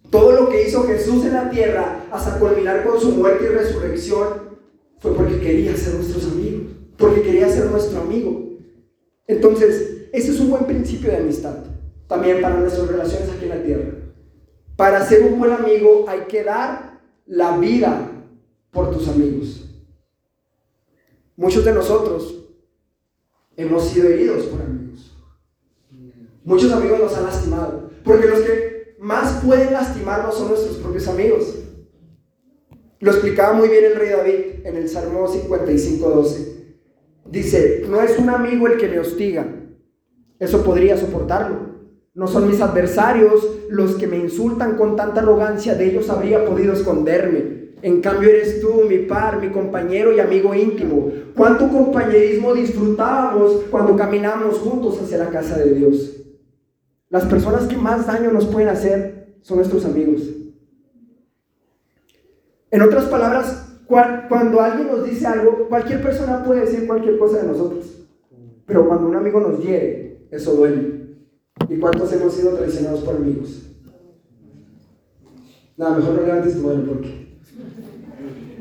Todo 0.09 0.31
lo 0.31 0.49
que 0.49 0.67
hizo 0.67 0.83
Jesús 0.83 1.25
en 1.25 1.33
la 1.33 1.49
tierra 1.49 2.05
hasta 2.11 2.39
culminar 2.39 2.85
con 2.85 2.99
su 2.99 3.11
muerte 3.11 3.45
y 3.45 3.47
resurrección 3.47 4.27
fue 4.99 5.13
porque 5.13 5.39
quería 5.39 5.75
ser 5.75 5.95
nuestros 5.95 6.25
amigos, 6.25 6.71
porque 6.97 7.21
quería 7.21 7.49
ser 7.49 7.65
nuestro 7.65 8.01
amigo. 8.01 8.57
Entonces, 9.27 10.07
ese 10.13 10.31
es 10.31 10.39
un 10.39 10.51
buen 10.51 10.65
principio 10.65 11.09
de 11.09 11.17
amistad 11.17 11.55
también 12.07 12.41
para 12.41 12.59
nuestras 12.59 12.87
relaciones 12.87 13.29
aquí 13.29 13.45
en 13.45 13.49
la 13.49 13.63
tierra. 13.63 13.91
Para 14.75 15.05
ser 15.05 15.23
un 15.23 15.39
buen 15.39 15.51
amigo 15.51 16.05
hay 16.07 16.21
que 16.27 16.43
dar 16.43 16.99
la 17.25 17.57
vida 17.57 18.11
por 18.71 18.91
tus 18.91 19.07
amigos. 19.07 19.64
Muchos 21.37 21.65
de 21.65 21.73
nosotros 21.73 22.45
hemos 23.57 23.89
sido 23.89 24.09
heridos 24.09 24.45
por 24.45 24.61
amigos. 24.61 25.17
Muchos 26.43 26.71
amigos 26.71 26.99
nos 26.99 27.17
han 27.17 27.23
lastimado. 27.23 27.89
Porque 28.03 28.27
los 28.27 28.39
que 28.41 28.95
más 28.99 29.43
pueden 29.43 29.73
lastimarnos 29.73 30.35
son 30.35 30.49
nuestros 30.49 30.77
propios 30.77 31.07
amigos. 31.07 31.55
Lo 32.99 33.11
explicaba 33.11 33.53
muy 33.53 33.67
bien 33.67 33.85
el 33.85 33.95
rey 33.95 34.09
David 34.09 34.65
en 34.65 34.77
el 34.77 34.87
Salmo 34.87 35.27
55.12. 35.27 36.55
Dice, 37.25 37.83
no 37.89 38.01
es 38.01 38.17
un 38.17 38.29
amigo 38.29 38.67
el 38.67 38.77
que 38.77 38.87
me 38.87 38.99
hostiga. 38.99 39.47
Eso 40.39 40.63
podría 40.63 40.97
soportarlo. 40.97 41.75
No 42.13 42.27
son 42.27 42.47
mis 42.47 42.61
adversarios 42.61 43.45
los 43.69 43.95
que 43.95 44.07
me 44.07 44.17
insultan 44.17 44.77
con 44.77 44.95
tanta 44.95 45.21
arrogancia, 45.21 45.75
de 45.75 45.87
ellos 45.87 46.09
habría 46.09 46.45
podido 46.45 46.73
esconderme. 46.73 47.64
En 47.85 48.01
cambio 48.01 48.29
eres 48.29 48.61
tú, 48.61 48.81
mi 48.89 48.97
par, 48.97 49.39
mi 49.39 49.49
compañero 49.49 50.11
y 50.11 50.19
amigo 50.19 50.55
íntimo. 50.55 51.11
¿Cuánto 51.35 51.69
compañerismo 51.69 52.55
disfrutábamos 52.55 53.61
cuando 53.69 53.95
caminamos 53.95 54.57
juntos 54.57 54.99
hacia 54.99 55.19
la 55.19 55.29
casa 55.29 55.59
de 55.59 55.71
Dios? 55.75 56.15
Las 57.09 57.25
personas 57.25 57.67
que 57.67 57.77
más 57.77 58.07
daño 58.07 58.31
nos 58.31 58.47
pueden 58.47 58.69
hacer 58.69 59.37
son 59.43 59.57
nuestros 59.57 59.85
amigos. 59.85 60.23
En 62.71 62.81
otras 62.81 63.05
palabras, 63.05 63.77
cuando 63.85 64.61
alguien 64.61 64.87
nos 64.87 65.05
dice 65.05 65.27
algo, 65.27 65.67
cualquier 65.69 66.01
persona 66.01 66.43
puede 66.43 66.61
decir 66.61 66.87
cualquier 66.87 67.19
cosa 67.19 67.37
de 67.37 67.49
nosotros. 67.49 68.07
Pero 68.65 68.87
cuando 68.87 69.09
un 69.09 69.15
amigo 69.15 69.39
nos 69.39 69.63
hiere, 69.63 70.25
eso 70.31 70.55
duele. 70.55 71.19
¿Y 71.69 71.77
cuántos 71.77 72.11
hemos 72.13 72.33
sido 72.33 72.55
traicionados 72.55 73.01
por 73.01 73.17
amigos? 73.17 73.61
Nada, 75.77 75.97
mejor 75.97 76.15
no 76.15 76.21
levantes 76.23 76.55
tu 76.55 76.67
mano 76.67 76.83
porque 76.87 77.24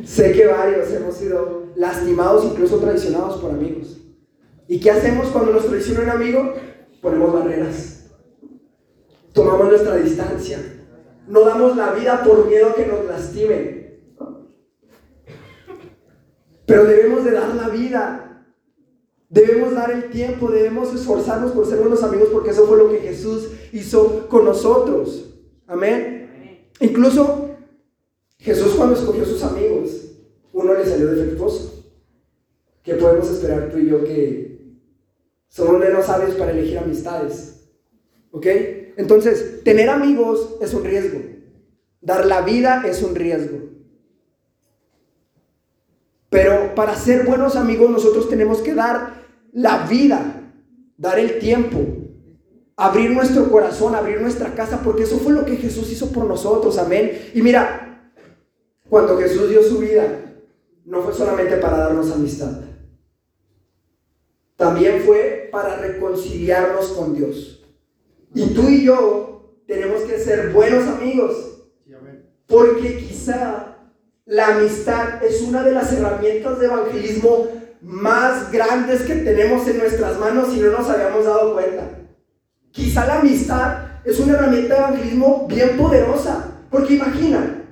sé 0.04 0.32
que 0.32 0.46
varios 0.46 0.90
hemos 0.92 1.16
sido 1.16 1.64
lastimados, 1.76 2.44
incluso 2.44 2.78
traicionados 2.78 3.40
por 3.40 3.50
amigos. 3.50 3.98
¿Y 4.68 4.80
qué 4.80 4.90
hacemos 4.90 5.28
cuando 5.28 5.52
nos 5.52 5.66
traiciona 5.66 6.02
un 6.02 6.10
amigo? 6.10 6.54
Ponemos 7.00 7.32
barreras. 7.32 8.06
Tomamos 9.32 9.68
nuestra 9.68 9.96
distancia. 9.96 10.58
No 11.26 11.40
damos 11.44 11.76
la 11.76 11.92
vida 11.92 12.22
por 12.22 12.46
miedo 12.46 12.70
a 12.70 12.74
que 12.74 12.86
nos 12.86 13.04
lastimen. 13.04 14.00
Pero 16.66 16.84
debemos 16.84 17.24
de 17.24 17.30
dar 17.32 17.54
la 17.54 17.68
vida 17.68 18.24
Debemos 19.34 19.74
dar 19.74 19.90
el 19.90 20.10
tiempo, 20.10 20.48
debemos 20.48 20.94
esforzarnos 20.94 21.50
por 21.50 21.66
ser 21.66 21.80
buenos 21.80 22.04
amigos 22.04 22.28
porque 22.32 22.50
eso 22.50 22.68
fue 22.68 22.78
lo 22.78 22.88
que 22.88 23.00
Jesús 23.00 23.48
hizo 23.72 24.28
con 24.28 24.44
nosotros. 24.44 25.34
Amén. 25.66 26.68
Incluso 26.78 27.43
Cuando 28.76 28.94
escogió 28.94 29.24
sus 29.24 29.42
amigos, 29.42 29.90
uno 30.52 30.74
le 30.74 30.86
salió 30.86 31.08
defectuoso. 31.08 31.84
¿Qué 32.82 32.94
podemos 32.94 33.30
esperar 33.30 33.70
tú 33.70 33.78
y 33.78 33.88
yo 33.88 34.04
que 34.04 34.58
somos 35.48 35.78
menos 35.78 36.06
sabios 36.06 36.34
para 36.34 36.52
elegir 36.52 36.78
amistades? 36.78 37.68
¿Ok? 38.30 38.46
Entonces, 38.96 39.62
tener 39.64 39.88
amigos 39.88 40.56
es 40.60 40.74
un 40.74 40.84
riesgo. 40.84 41.20
Dar 42.00 42.26
la 42.26 42.42
vida 42.42 42.82
es 42.86 43.02
un 43.02 43.14
riesgo. 43.14 43.58
Pero 46.28 46.74
para 46.74 46.96
ser 46.96 47.24
buenos 47.24 47.56
amigos 47.56 47.90
nosotros 47.90 48.28
tenemos 48.28 48.58
que 48.58 48.74
dar 48.74 49.24
la 49.52 49.86
vida, 49.86 50.42
dar 50.98 51.18
el 51.18 51.38
tiempo, 51.38 51.80
abrir 52.76 53.10
nuestro 53.12 53.50
corazón, 53.50 53.94
abrir 53.94 54.20
nuestra 54.20 54.54
casa, 54.54 54.80
porque 54.82 55.04
eso 55.04 55.18
fue 55.18 55.32
lo 55.32 55.44
que 55.44 55.56
Jesús 55.56 55.90
hizo 55.92 56.10
por 56.10 56.24
nosotros, 56.24 56.76
amén. 56.76 57.30
Y 57.34 57.42
mira, 57.42 57.83
cuando 58.94 59.18
Jesús 59.18 59.50
dio 59.50 59.60
su 59.60 59.78
vida, 59.78 60.06
no 60.84 61.02
fue 61.02 61.12
solamente 61.12 61.56
para 61.56 61.78
darnos 61.78 62.12
amistad, 62.12 62.60
también 64.54 65.02
fue 65.04 65.48
para 65.50 65.78
reconciliarnos 65.78 66.92
con 66.92 67.12
Dios. 67.12 67.66
Y 68.36 68.50
tú 68.50 68.68
y 68.68 68.84
yo 68.84 69.62
tenemos 69.66 70.02
que 70.02 70.16
ser 70.20 70.50
buenos 70.50 70.86
amigos, 70.86 71.66
porque 72.46 72.98
quizá 72.98 73.78
la 74.26 74.58
amistad 74.58 75.24
es 75.24 75.42
una 75.42 75.64
de 75.64 75.72
las 75.72 75.92
herramientas 75.92 76.60
de 76.60 76.66
evangelismo 76.66 77.48
más 77.82 78.52
grandes 78.52 79.02
que 79.02 79.16
tenemos 79.16 79.66
en 79.66 79.78
nuestras 79.78 80.20
manos 80.20 80.54
y 80.54 80.60
no 80.60 80.70
nos 80.70 80.88
habíamos 80.88 81.24
dado 81.24 81.54
cuenta. 81.54 81.98
Quizá 82.70 83.08
la 83.08 83.18
amistad 83.18 83.76
es 84.04 84.20
una 84.20 84.34
herramienta 84.34 84.74
de 84.74 84.80
evangelismo 84.82 85.48
bien 85.48 85.76
poderosa, 85.76 86.60
porque 86.70 86.94
imagina 86.94 87.62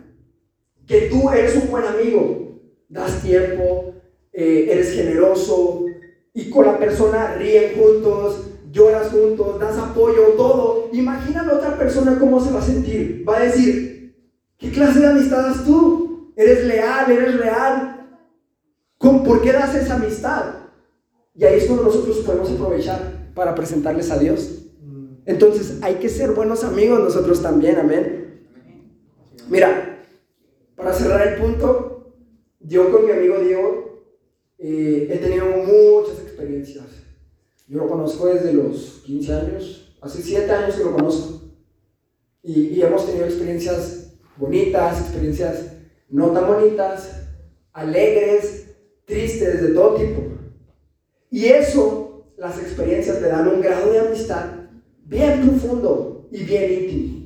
que 0.93 1.09
tú 1.09 1.31
eres 1.31 1.57
un 1.57 1.71
buen 1.71 1.85
amigo, 1.87 2.61
das 2.91 3.23
tiempo, 3.23 3.95
eh, 4.31 4.69
eres 4.71 4.93
generoso 4.93 5.87
y 6.35 6.51
con 6.51 6.67
la 6.67 6.79
persona 6.79 7.35
ríen 7.37 7.75
juntos, 7.75 8.51
lloras 8.71 9.09
juntos, 9.09 9.59
das 9.59 9.79
apoyo, 9.79 10.35
todo. 10.37 10.91
Imagina 10.93 11.41
a 11.41 11.47
la 11.47 11.55
otra 11.55 11.79
persona 11.79 12.19
cómo 12.19 12.45
se 12.45 12.53
va 12.53 12.59
a 12.59 12.63
sentir. 12.63 13.25
Va 13.27 13.39
a 13.39 13.45
decir, 13.45 14.15
¿qué 14.59 14.71
clase 14.71 15.01
de 15.01 15.07
amistad 15.07 15.43
das 15.43 15.65
tú? 15.65 16.31
Eres 16.37 16.67
leal, 16.67 17.11
eres 17.11 17.39
real, 17.39 17.89
¿Por 18.99 19.41
qué 19.41 19.51
das 19.51 19.75
esa 19.75 19.95
amistad? 19.95 20.57
Y 21.35 21.45
ahí 21.45 21.59
es 21.59 21.65
cuando 21.65 21.85
nosotros 21.85 22.19
podemos 22.19 22.51
aprovechar 22.51 23.33
para 23.35 23.55
presentarles 23.55 24.11
a 24.11 24.19
Dios. 24.19 24.67
Entonces 25.25 25.79
hay 25.81 25.95
que 25.95 26.11
ser 26.11 26.33
buenos 26.33 26.65
amigos 26.65 27.01
nosotros 27.01 27.41
también, 27.41 27.79
amén. 27.79 28.47
Mira, 29.49 29.92
para 30.83 30.95
cerrar 30.95 31.29
el 31.29 31.41
punto, 31.41 32.13
yo 32.61 32.91
con 32.91 33.07
mi 33.07 33.13
amigo 33.13 33.39
Diego 33.39 34.05
eh, 34.59 35.09
he 35.11 35.19
tenido 35.19 35.47
muchas 35.47 36.19
experiencias. 36.21 36.87
Yo 37.69 37.79
lo 37.79 37.89
conozco 37.89 38.27
desde 38.27 38.53
los 38.53 39.03
15 39.05 39.33
años, 39.33 39.97
hace 40.01 40.23
7 40.23 40.51
años 40.51 40.77
que 40.77 40.85
lo 40.85 40.93
conozco. 40.95 41.41
Y, 42.43 42.69
y 42.69 42.83
hemos 42.83 43.07
tenido 43.07 43.27
experiencias 43.27 44.15
bonitas, 44.37 45.01
experiencias 45.01 45.73
no 46.09 46.31
tan 46.33 46.47
bonitas, 46.47 47.29
alegres, 47.73 48.67
tristes, 49.05 49.63
de 49.63 49.69
todo 49.69 49.95
tipo. 49.95 50.23
Y 51.31 51.47
eso, 51.47 52.27
las 52.37 52.59
experiencias 52.59 53.21
te 53.21 53.29
dan 53.29 53.49
un 53.49 53.61
grado 53.61 53.91
de 53.91 54.01
amistad 54.01 54.47
bien 55.05 55.49
profundo 55.49 56.29
y 56.31 56.45
bien 56.45 56.73
íntimo. 56.73 57.22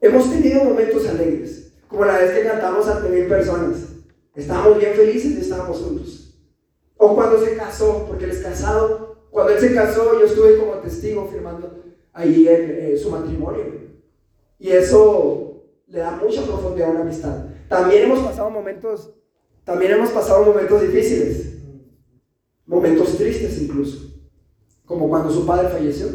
Hemos 0.00 0.30
tenido 0.30 0.64
momentos 0.64 1.06
alegres, 1.08 1.72
como 1.88 2.04
la 2.04 2.18
vez 2.18 2.32
que 2.32 2.48
cantamos 2.48 2.86
ante 2.88 3.08
mil 3.08 3.26
personas. 3.26 3.78
Estábamos 4.34 4.78
bien 4.78 4.94
felices 4.94 5.32
y 5.32 5.40
estábamos 5.40 5.78
juntos. 5.78 6.34
O 6.96 7.14
cuando 7.14 7.44
se 7.44 7.56
casó, 7.56 8.06
porque 8.06 8.24
él 8.24 8.30
es 8.30 8.38
casado. 8.38 9.16
Cuando 9.30 9.52
él 9.52 9.60
se 9.60 9.74
casó, 9.74 10.18
yo 10.18 10.26
estuve 10.26 10.58
como 10.58 10.74
testigo 10.74 11.28
firmando 11.30 11.84
ahí 12.12 12.48
en, 12.48 12.96
su 12.98 13.10
matrimonio. 13.10 13.64
Y 14.58 14.70
eso 14.70 15.64
le 15.86 15.98
da 15.98 16.12
mucha 16.12 16.42
profundidad 16.42 16.88
a 16.88 16.92
una 16.92 17.00
amistad. 17.00 17.46
También 17.68 18.04
hemos 18.04 18.20
pasado 18.20 18.50
momentos 18.50 19.14
también 19.68 19.92
hemos 19.92 20.08
pasado 20.12 20.46
momentos 20.46 20.80
difíciles, 20.80 21.58
momentos 22.64 23.18
tristes 23.18 23.60
incluso, 23.60 23.98
como 24.86 25.10
cuando 25.10 25.30
su 25.30 25.44
padre 25.44 25.68
falleció. 25.68 26.06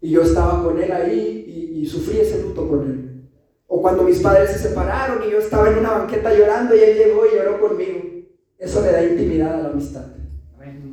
Y 0.00 0.10
yo 0.10 0.22
estaba 0.22 0.62
con 0.62 0.80
él 0.80 0.92
ahí 0.92 1.72
y, 1.74 1.86
sufrí 1.86 2.18
ese 2.18 2.42
luto 2.42 2.68
con 2.68 2.80
él. 2.80 3.30
O 3.68 3.80
cuando 3.80 4.02
mis 4.02 4.18
padres 4.18 4.50
se 4.50 4.58
separaron 4.58 5.22
y 5.22 5.30
yo 5.30 5.38
estaba 5.38 5.68
en 5.70 5.78
una 5.78 5.92
banqueta 5.92 6.34
llorando 6.34 6.74
y 6.74 6.80
él 6.80 6.98
llegó 6.98 7.24
y 7.26 7.36
lloró 7.36 7.60
conmigo. 7.60 8.00
Eso 8.58 8.80
le 8.80 8.90
da 8.90 9.04
intimidad 9.04 9.54
a 9.54 9.62
la 9.62 9.68
amistad. 9.68 10.04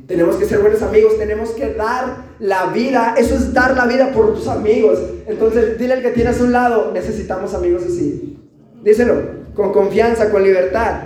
Tenemos 0.06 0.36
que 0.36 0.44
ser 0.44 0.58
buenos 0.58 0.82
amigos, 0.82 1.18
tenemos 1.18 1.50
que 1.50 1.72
dar 1.74 2.26
la 2.38 2.66
vida. 2.66 3.14
Eso 3.16 3.34
es 3.34 3.52
dar 3.52 3.76
la 3.76 3.86
vida 3.86 4.12
por 4.12 4.34
tus 4.34 4.46
amigos. 4.48 5.00
Entonces, 5.26 5.78
dile 5.78 5.94
al 5.94 6.02
que 6.02 6.10
tienes 6.10 6.40
a 6.40 6.44
un 6.44 6.52
lado, 6.52 6.92
necesitamos 6.92 7.54
amigos 7.54 7.82
así. 7.84 8.38
Díselo, 8.82 9.14
con 9.54 9.72
confianza, 9.72 10.30
con 10.30 10.44
libertad. 10.44 11.04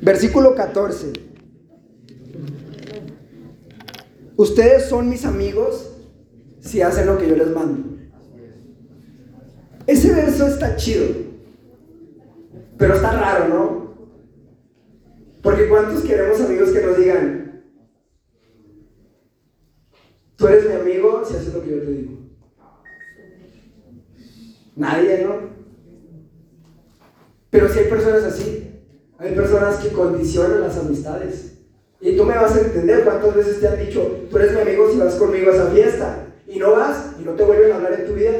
Versículo 0.00 0.54
14. 0.54 1.29
Ustedes 4.40 4.88
son 4.88 5.10
mis 5.10 5.26
amigos 5.26 5.90
si 6.60 6.80
hacen 6.80 7.06
lo 7.06 7.18
que 7.18 7.28
yo 7.28 7.36
les 7.36 7.50
mando. 7.50 7.98
Ese 9.86 10.14
verso 10.14 10.46
está 10.46 10.76
chido, 10.76 11.08
pero 12.78 12.94
está 12.94 13.20
raro, 13.20 13.48
¿no? 13.48 13.94
Porque 15.42 15.68
¿cuántos 15.68 16.04
queremos 16.04 16.40
amigos 16.40 16.70
que 16.70 16.80
nos 16.80 16.96
digan, 16.96 17.64
tú 20.36 20.46
eres 20.46 20.66
mi 20.66 20.74
amigo 20.74 21.22
si 21.26 21.36
haces 21.36 21.52
lo 21.52 21.62
que 21.62 21.70
yo 21.70 21.80
te 21.80 21.90
digo? 21.90 22.12
Nadie, 24.76 25.24
¿no? 25.24 25.50
Pero 27.50 27.68
si 27.68 27.80
hay 27.80 27.90
personas 27.90 28.24
así, 28.24 28.70
hay 29.18 29.34
personas 29.34 29.76
que 29.80 29.90
condicionan 29.90 30.62
las 30.62 30.78
amistades. 30.78 31.59
Y 32.00 32.16
tú 32.16 32.24
me 32.24 32.34
vas 32.34 32.56
a 32.56 32.60
entender 32.60 33.04
cuántas 33.04 33.34
veces 33.34 33.60
te 33.60 33.68
han 33.68 33.78
dicho, 33.78 34.26
tú 34.30 34.38
eres 34.38 34.54
mi 34.54 34.60
amigo 34.60 34.90
si 34.90 34.98
vas 34.98 35.14
conmigo 35.16 35.50
a 35.50 35.54
esa 35.54 35.66
fiesta. 35.66 36.26
Y 36.46 36.58
no 36.58 36.72
vas 36.72 37.12
y 37.20 37.24
no 37.24 37.32
te 37.32 37.44
vuelven 37.44 37.72
a 37.72 37.76
hablar 37.76 37.92
en 37.92 38.06
tu 38.06 38.14
vida. 38.14 38.32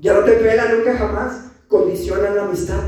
Ya 0.00 0.12
no 0.12 0.24
te 0.24 0.32
pelan 0.32 0.76
nunca 0.76 0.96
jamás. 0.96 1.50
Condicionan 1.66 2.36
la 2.36 2.44
amistad. 2.44 2.82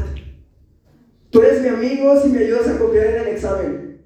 Tú 1.31 1.41
eres 1.43 1.63
mi 1.63 1.69
amigo 1.69 2.21
si 2.21 2.29
me 2.29 2.41
ayudas 2.41 2.69
a 2.69 2.79
copiar 2.79 3.07
en 3.07 3.17
el 3.23 3.29
examen. 3.29 4.05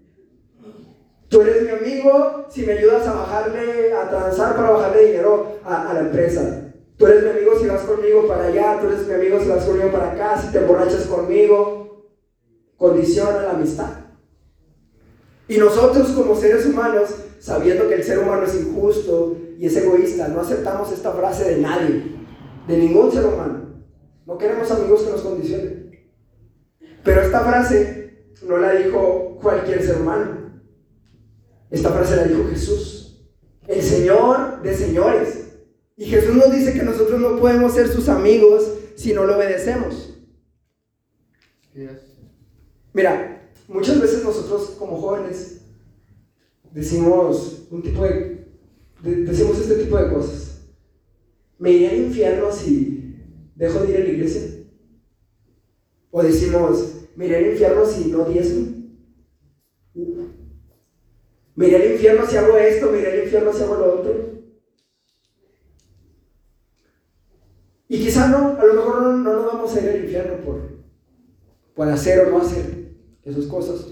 Tú 1.29 1.43
eres 1.43 1.63
mi 1.63 1.71
amigo 1.71 2.47
si 2.49 2.65
me 2.65 2.73
ayudas 2.73 3.07
a 3.07 3.13
bajarle, 3.13 3.93
a 3.93 4.09
transar 4.09 4.57
para 4.57 4.71
bajarle 4.71 5.07
dinero 5.07 5.59
a, 5.65 5.91
a 5.91 5.95
la 5.95 6.01
empresa. 6.01 6.73
Tú 6.97 7.07
eres 7.07 7.23
mi 7.25 7.31
amigo 7.31 7.59
si 7.59 7.67
vas 7.67 7.83
conmigo 7.83 8.27
para 8.27 8.47
allá, 8.47 8.79
tú 8.81 8.89
eres 8.89 9.07
mi 9.07 9.15
amigo 9.15 9.41
si 9.41 9.49
vas 9.49 9.65
conmigo 9.65 9.91
para 9.91 10.13
acá, 10.13 10.41
si 10.41 10.53
te 10.53 10.59
emborrachas 10.59 11.07
conmigo. 11.07 12.09
Condiciona 12.77 13.43
la 13.43 13.51
amistad. 13.51 14.00
Y 15.51 15.59
nosotros 15.59 16.11
como 16.11 16.37
seres 16.37 16.65
humanos, 16.65 17.11
sabiendo 17.41 17.89
que 17.89 17.97
el 17.97 18.05
ser 18.05 18.21
humano 18.21 18.45
es 18.45 18.55
injusto 18.55 19.37
y 19.59 19.67
es 19.67 19.77
egoísta, 19.77 20.29
no 20.29 20.43
aceptamos 20.43 20.93
esta 20.93 21.11
frase 21.11 21.43
de 21.43 21.61
nadie, 21.61 22.05
de 22.69 22.77
ningún 22.79 23.11
ser 23.11 23.25
humano. 23.27 23.83
No 24.27 24.39
queremos 24.39 24.71
amigos 24.71 25.03
que 25.03 25.11
nos 25.11 25.23
condicionen. 25.23 25.91
Pero 27.03 27.23
esta 27.23 27.41
frase 27.41 28.29
no 28.47 28.59
la 28.59 28.75
dijo 28.75 29.41
cualquier 29.43 29.83
ser 29.83 30.01
humano. 30.01 30.63
Esta 31.69 31.91
frase 31.91 32.15
la 32.15 32.25
dijo 32.27 32.49
Jesús, 32.49 33.29
el 33.67 33.83
Señor 33.83 34.63
de 34.63 34.73
señores. 34.73 35.49
Y 35.97 36.05
Jesús 36.05 36.37
nos 36.37 36.53
dice 36.53 36.75
que 36.75 36.85
nosotros 36.85 37.19
no 37.21 37.41
podemos 37.41 37.75
ser 37.75 37.89
sus 37.89 38.09
amigos 38.09 38.71
si 38.95 39.13
no 39.13 39.25
lo 39.25 39.37
obedecemos. 39.37 40.17
Mira, 42.93 43.40
muchas 43.71 44.01
veces 44.01 44.25
nosotros 44.25 44.71
como 44.79 45.01
jóvenes 45.01 45.61
decimos 46.73 47.67
un 47.71 47.83
tipo 47.83 48.03
de, 48.03 48.47
decimos 49.03 49.59
este 49.59 49.85
tipo 49.85 49.97
de 49.97 50.13
cosas. 50.13 50.63
Me 51.59 51.73
iré 51.73 51.89
al 51.89 51.99
infierno 51.99 52.51
si 52.51 53.17
dejo 53.55 53.81
de 53.81 53.91
ir 53.91 53.97
a 53.97 54.01
la 54.01 54.09
iglesia. 54.09 54.43
O 56.11 56.23
decimos, 56.23 57.07
me 57.17 57.27
iré 57.27 57.37
al 57.37 57.47
infierno 57.53 57.87
si 57.87 58.11
no 58.11 58.25
diezmo. 58.25 58.67
Me 61.55 61.69
iré 61.69 61.77
al 61.77 61.93
infierno 61.93 62.27
si 62.27 62.37
hago 62.37 62.57
esto, 62.57 62.91
me 62.91 62.99
iré 62.99 63.13
al 63.13 63.25
infierno 63.25 63.53
si 63.53 63.63
hago 63.63 63.77
lo 63.77 64.01
otro. 64.01 64.31
Y 67.89 67.99
quizá 67.99 68.29
no, 68.29 68.59
a 68.59 68.65
lo 68.65 68.75
mejor 68.75 69.03
no, 69.03 69.17
nos 69.19 69.47
vamos 69.47 69.77
a 69.77 69.81
ir 69.81 69.91
al 69.91 70.05
infierno 70.05 70.45
por, 70.45 70.61
por 71.75 71.89
hacer 71.89 72.21
o 72.21 72.31
no 72.31 72.39
hacer 72.39 72.80
esas 73.25 73.47
cosas. 73.47 73.87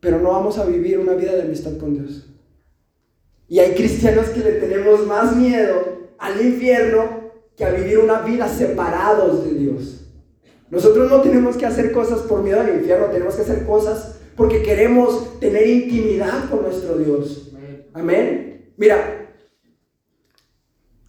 Pero 0.00 0.20
no 0.20 0.30
vamos 0.30 0.58
a 0.58 0.64
vivir 0.64 0.98
una 0.98 1.14
vida 1.14 1.34
de 1.34 1.42
amistad 1.42 1.76
con 1.78 1.94
Dios. 1.94 2.26
Y 3.48 3.58
hay 3.58 3.74
cristianos 3.74 4.28
que 4.28 4.40
le 4.40 4.52
tenemos 4.52 5.06
más 5.06 5.36
miedo 5.36 6.10
al 6.18 6.40
infierno 6.44 7.30
que 7.56 7.64
a 7.64 7.72
vivir 7.72 7.98
una 7.98 8.20
vida 8.20 8.48
separados 8.48 9.44
de 9.44 9.54
Dios. 9.54 10.00
Nosotros 10.70 11.10
no 11.10 11.20
tenemos 11.20 11.56
que 11.56 11.66
hacer 11.66 11.92
cosas 11.92 12.20
por 12.20 12.42
miedo 12.42 12.60
al 12.60 12.74
infierno, 12.74 13.06
tenemos 13.06 13.34
que 13.34 13.42
hacer 13.42 13.66
cosas 13.66 14.20
porque 14.36 14.62
queremos 14.62 15.38
tener 15.40 15.66
intimidad 15.66 16.48
con 16.48 16.62
nuestro 16.62 16.96
Dios. 16.96 17.52
Amén. 17.92 18.72
Mira, 18.76 19.34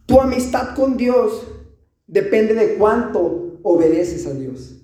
tu 0.06 0.20
amistad 0.20 0.76
con 0.76 0.98
Dios 0.98 1.48
depende 2.08 2.56
de 2.56 2.76
cuánto 2.76 3.60
obedeces 3.62 4.26
a 4.26 4.34
Dios. 4.34 4.81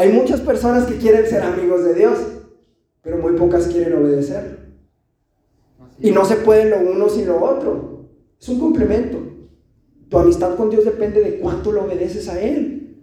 Hay 0.00 0.10
muchas 0.14 0.40
personas 0.40 0.86
que 0.86 0.96
quieren 0.96 1.26
ser 1.26 1.42
amigos 1.42 1.84
de 1.84 1.92
Dios, 1.92 2.18
pero 3.02 3.18
muy 3.18 3.34
pocas 3.34 3.66
quieren 3.66 3.92
obedecer. 3.92 4.70
Y 5.98 6.10
no 6.10 6.24
se 6.24 6.36
puede 6.36 6.70
lo 6.70 6.90
uno 6.90 7.10
sin 7.10 7.26
lo 7.26 7.44
otro. 7.44 8.08
Es 8.40 8.48
un 8.48 8.60
complemento. 8.60 9.18
Tu 10.08 10.16
amistad 10.16 10.56
con 10.56 10.70
Dios 10.70 10.86
depende 10.86 11.20
de 11.20 11.38
cuánto 11.38 11.70
lo 11.70 11.84
obedeces 11.84 12.30
a 12.30 12.40
Él. 12.40 12.96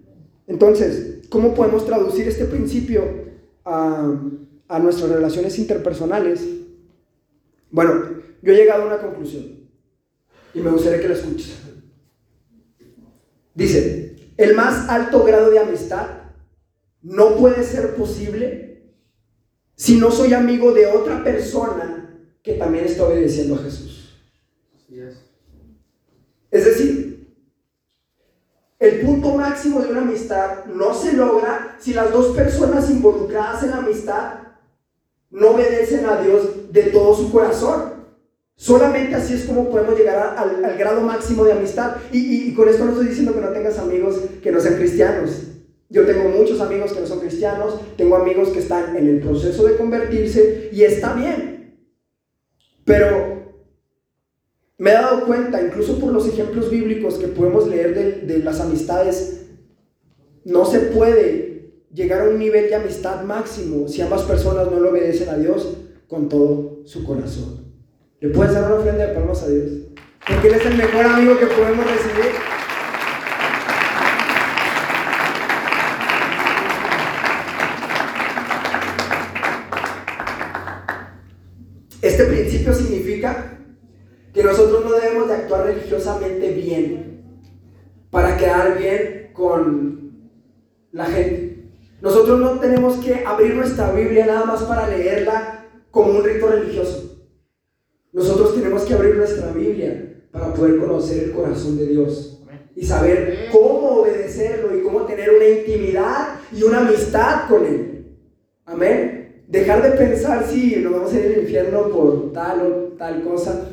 Entonces, 0.47 1.21
¿cómo 1.29 1.53
podemos 1.53 1.85
traducir 1.85 2.27
este 2.27 2.45
principio 2.45 3.03
a, 3.63 4.19
a 4.67 4.79
nuestras 4.79 5.11
relaciones 5.11 5.59
interpersonales? 5.59 6.43
Bueno, 7.69 7.93
yo 8.41 8.53
he 8.53 8.55
llegado 8.55 8.81
a 8.81 8.87
una 8.87 8.97
conclusión 8.97 9.69
y 10.51 10.59
me 10.61 10.71
gustaría 10.71 10.99
que 10.99 11.09
lo 11.09 11.13
escuches. 11.13 11.59
Dice, 13.53 14.15
el 14.35 14.55
más 14.55 14.89
alto 14.89 15.23
grado 15.23 15.51
de 15.51 15.59
amistad 15.59 16.25
no 17.01 17.35
puede 17.35 17.63
ser 17.63 17.95
posible 17.95 18.93
si 19.75 19.97
no 19.97 20.11
soy 20.11 20.33
amigo 20.33 20.73
de 20.73 20.87
otra 20.87 21.23
persona 21.23 21.97
que 22.41 22.53
también 22.53 22.85
está 22.85 23.05
obedeciendo 23.05 23.55
a 23.55 23.59
Jesús. 23.59 24.15
Es 26.49 26.65
decir, 26.65 27.35
el 28.79 29.01
punto 29.01 29.35
máximo 29.35 29.81
de 29.81 29.91
una 29.91 30.01
amistad 30.01 30.65
no 30.65 30.93
se 30.93 31.13
logra 31.13 31.77
si 31.79 31.93
las 31.93 32.11
dos 32.11 32.35
personas 32.35 32.89
involucradas 32.89 33.63
en 33.63 33.71
la 33.71 33.77
amistad 33.77 34.33
no 35.29 35.49
obedecen 35.49 36.05
a 36.05 36.21
Dios 36.21 36.71
de 36.71 36.83
todo 36.83 37.15
su 37.15 37.31
corazón. 37.31 37.97
Solamente 38.55 39.13
así 39.13 39.33
es 39.33 39.45
como 39.45 39.69
podemos 39.69 39.97
llegar 39.97 40.35
al, 40.37 40.77
grado 40.77 41.01
máximo 41.01 41.43
de 41.43 41.53
amistad. 41.53 41.97
Y, 42.11 42.53
con 42.53 42.69
esto 42.69 42.85
no 42.85 42.91
estoy 42.91 43.07
diciendo 43.07 43.33
que 43.33 43.41
no 43.41 43.49
tengas 43.49 43.77
amigos 43.77 44.19
que 44.41 44.51
no 44.51 44.59
sean 44.59 44.75
cristianos. 44.75 45.43
Yo 45.89 46.05
tengo 46.05 46.29
muchos 46.29 46.59
amigos 46.59 46.91
que 46.91 46.99
no 46.99 47.07
son 47.07 47.19
cristianos, 47.19 47.79
tengo 47.95 48.15
amigos 48.15 48.49
que 48.49 48.59
están 48.59 48.95
en 48.97 49.07
el 49.07 49.19
proceso 49.19 49.65
de 49.65 49.77
convertirse 49.77 50.69
y 50.73 50.83
está 50.83 51.13
bien. 51.13 51.77
Pero 52.83 53.37
me 54.77 54.91
he 54.91 54.93
dado 54.93 55.25
cuenta, 55.25 55.61
incluso 55.61 55.99
por 55.99 56.11
los 56.11 56.27
ejemplos 56.27 56.69
bíblicos 56.69 57.15
que 57.15 57.27
podemos 57.27 57.67
leer 57.67 57.95
de, 57.95 58.11
de 58.33 58.43
las 58.43 58.59
amistades, 58.59 59.47
no 60.43 60.65
se 60.65 60.79
puede 60.79 61.47
llegar 61.93 62.21
a 62.21 62.29
un 62.29 62.37
nivel 62.37 62.69
de 62.69 62.75
amistad 62.75 63.23
máximo 63.23 63.87
si 63.87 64.01
ambas 64.01 64.23
personas 64.23 64.69
no 64.69 64.79
le 64.79 64.89
obedecen 64.89 65.29
a 65.29 65.37
Dios 65.37 65.77
con 66.07 66.29
todo 66.29 66.81
su 66.85 67.03
corazón. 67.03 67.73
Le 68.19 68.29
puedes 68.29 68.53
dar 68.53 68.71
una 68.71 68.81
ofrenda 68.81 69.07
de 69.07 69.13
palmas 69.13 69.43
a 69.43 69.49
Dios. 69.49 69.71
Porque 70.27 70.47
Él 70.47 70.53
es 70.55 70.65
el 70.65 70.77
mejor 70.77 71.05
amigo 71.05 71.37
que 71.37 71.45
podemos 71.45 71.85
recibir. 71.85 72.56
Este 82.01 82.25
principio 82.25 82.73
significa 82.73 83.57
que 84.33 84.43
nosotros 84.43 84.85
no 84.85 84.91
debemos 84.91 85.27
de 85.27 85.33
actuar 85.33 85.65
religiosamente 85.65 86.51
bien 86.53 87.41
para 88.11 88.37
quedar 88.37 88.77
bien 88.77 89.31
con 89.33 90.31
la 90.91 91.05
gente. 91.05 91.71
Nosotros 92.01 92.39
no 92.39 92.59
tenemos 92.59 92.97
que 92.97 93.25
abrir 93.25 93.55
nuestra 93.55 93.91
Biblia 93.91 94.27
nada 94.27 94.45
más 94.45 94.61
para 94.63 94.87
leerla 94.87 95.65
como 95.89 96.11
un 96.11 96.23
rito 96.23 96.47
religioso. 96.47 97.27
Nosotros 98.13 98.55
tenemos 98.55 98.83
que 98.83 98.93
abrir 98.93 99.15
nuestra 99.15 99.51
Biblia 99.51 100.23
para 100.31 100.53
poder 100.53 100.77
conocer 100.77 101.23
el 101.25 101.31
corazón 101.31 101.77
de 101.77 101.87
Dios 101.87 102.43
y 102.75 102.85
saber 102.85 103.49
cómo 103.51 104.01
obedecerlo 104.01 104.77
y 104.77 104.83
cómo 104.83 105.01
tener 105.05 105.31
una 105.31 105.47
intimidad 105.47 106.39
y 106.51 106.61
una 106.61 106.87
amistad 106.87 107.49
con 107.49 107.65
Él. 107.65 108.15
Amén. 108.65 109.26
Dejar 109.47 109.81
de 109.81 109.91
pensar 109.91 110.45
si 110.45 110.75
nos 110.75 110.91
vamos 110.91 111.13
a 111.13 111.19
ir 111.19 111.25
al 111.25 111.41
infierno 111.41 111.89
por 111.89 112.33
tal 112.33 112.61
o 112.61 112.73
tal 112.97 113.23
cosa, 113.23 113.69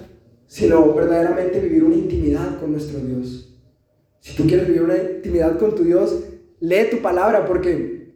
sino 0.46 0.94
verdaderamente 0.94 1.58
vivir 1.58 1.82
una 1.82 1.96
intimidad 1.96 2.60
con 2.60 2.72
nuestro 2.72 3.00
Dios. 3.00 3.58
Si 4.20 4.36
tú 4.36 4.46
quieres 4.46 4.68
vivir 4.68 4.82
una 4.82 4.96
intimidad 4.96 5.58
con 5.58 5.74
tu 5.74 5.82
Dios, 5.82 6.22
lee 6.60 6.88
tu 6.90 7.02
palabra 7.02 7.44
porque 7.44 8.14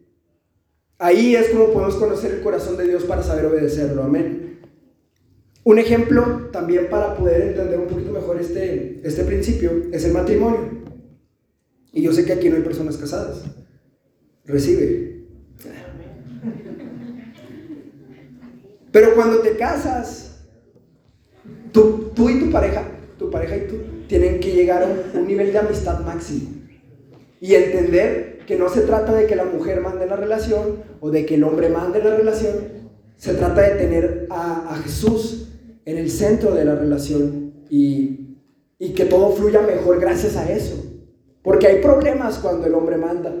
ahí 0.97 1.35
es 1.35 1.49
como 1.49 1.73
podemos 1.73 1.95
conocer 1.95 2.35
el 2.35 2.41
corazón 2.41 2.77
de 2.77 2.87
Dios 2.87 3.03
para 3.03 3.23
saber 3.23 3.45
obedecerlo. 3.45 4.03
Amén. 4.03 4.61
Un 5.65 5.79
ejemplo 5.79 6.49
también 6.51 6.89
para 6.89 7.15
poder 7.15 7.41
entender 7.41 7.77
un 7.77 7.87
poquito 7.87 8.11
mejor 8.11 8.39
este, 8.39 9.01
este 9.03 9.23
principio 9.25 9.83
es 9.91 10.05
el 10.05 10.13
matrimonio. 10.13 10.79
Y 11.91 12.01
yo 12.01 12.13
sé 12.13 12.23
que 12.23 12.33
aquí 12.33 12.49
no 12.49 12.55
hay 12.55 12.63
personas 12.63 12.97
casadas. 12.97 13.43
Recibe. 14.45 15.08
Pero 18.91 19.15
cuando 19.15 19.39
te 19.39 19.55
casas, 19.55 20.29
Tú, 21.71 22.11
tú 22.15 22.29
y 22.29 22.39
tu 22.39 22.51
pareja, 22.51 22.83
tu 23.17 23.29
pareja 23.29 23.57
y 23.57 23.67
tú, 23.67 23.75
tienen 24.07 24.39
que 24.39 24.51
llegar 24.51 24.83
a 24.83 25.17
un, 25.17 25.27
nivel 25.27 25.51
de 25.51 25.59
amistad 25.59 25.99
máximo. 25.99 26.49
Y 27.39 27.53
entender 27.53 28.39
que 28.47 28.57
no 28.57 28.69
se 28.69 28.81
trata 28.81 29.13
de 29.13 29.27
que 29.27 29.35
la 29.35 29.45
mujer 29.45 29.81
mande 29.81 30.05
la 30.05 30.15
relación 30.15 30.79
o 30.99 31.11
de 31.11 31.25
que 31.25 31.35
el 31.35 31.43
hombre 31.43 31.69
mande 31.69 32.03
la 32.03 32.15
relación. 32.15 32.55
Se 33.17 33.33
trata 33.33 33.61
de 33.61 33.75
tener 33.75 34.27
a, 34.29 34.73
a 34.73 34.75
Jesús 34.77 35.49
en 35.85 35.97
el 35.97 36.09
centro 36.09 36.53
de 36.53 36.65
la 36.65 36.75
relación 36.75 37.53
y, 37.69 38.37
y 38.79 38.93
que 38.93 39.05
todo 39.05 39.31
fluya 39.31 39.61
mejor 39.61 39.99
gracias 39.99 40.35
a 40.35 40.51
eso. 40.51 40.75
Porque 41.43 41.67
hay 41.67 41.81
problemas 41.81 42.39
cuando 42.39 42.65
el 42.65 42.73
hombre 42.73 42.97
manda. 42.97 43.33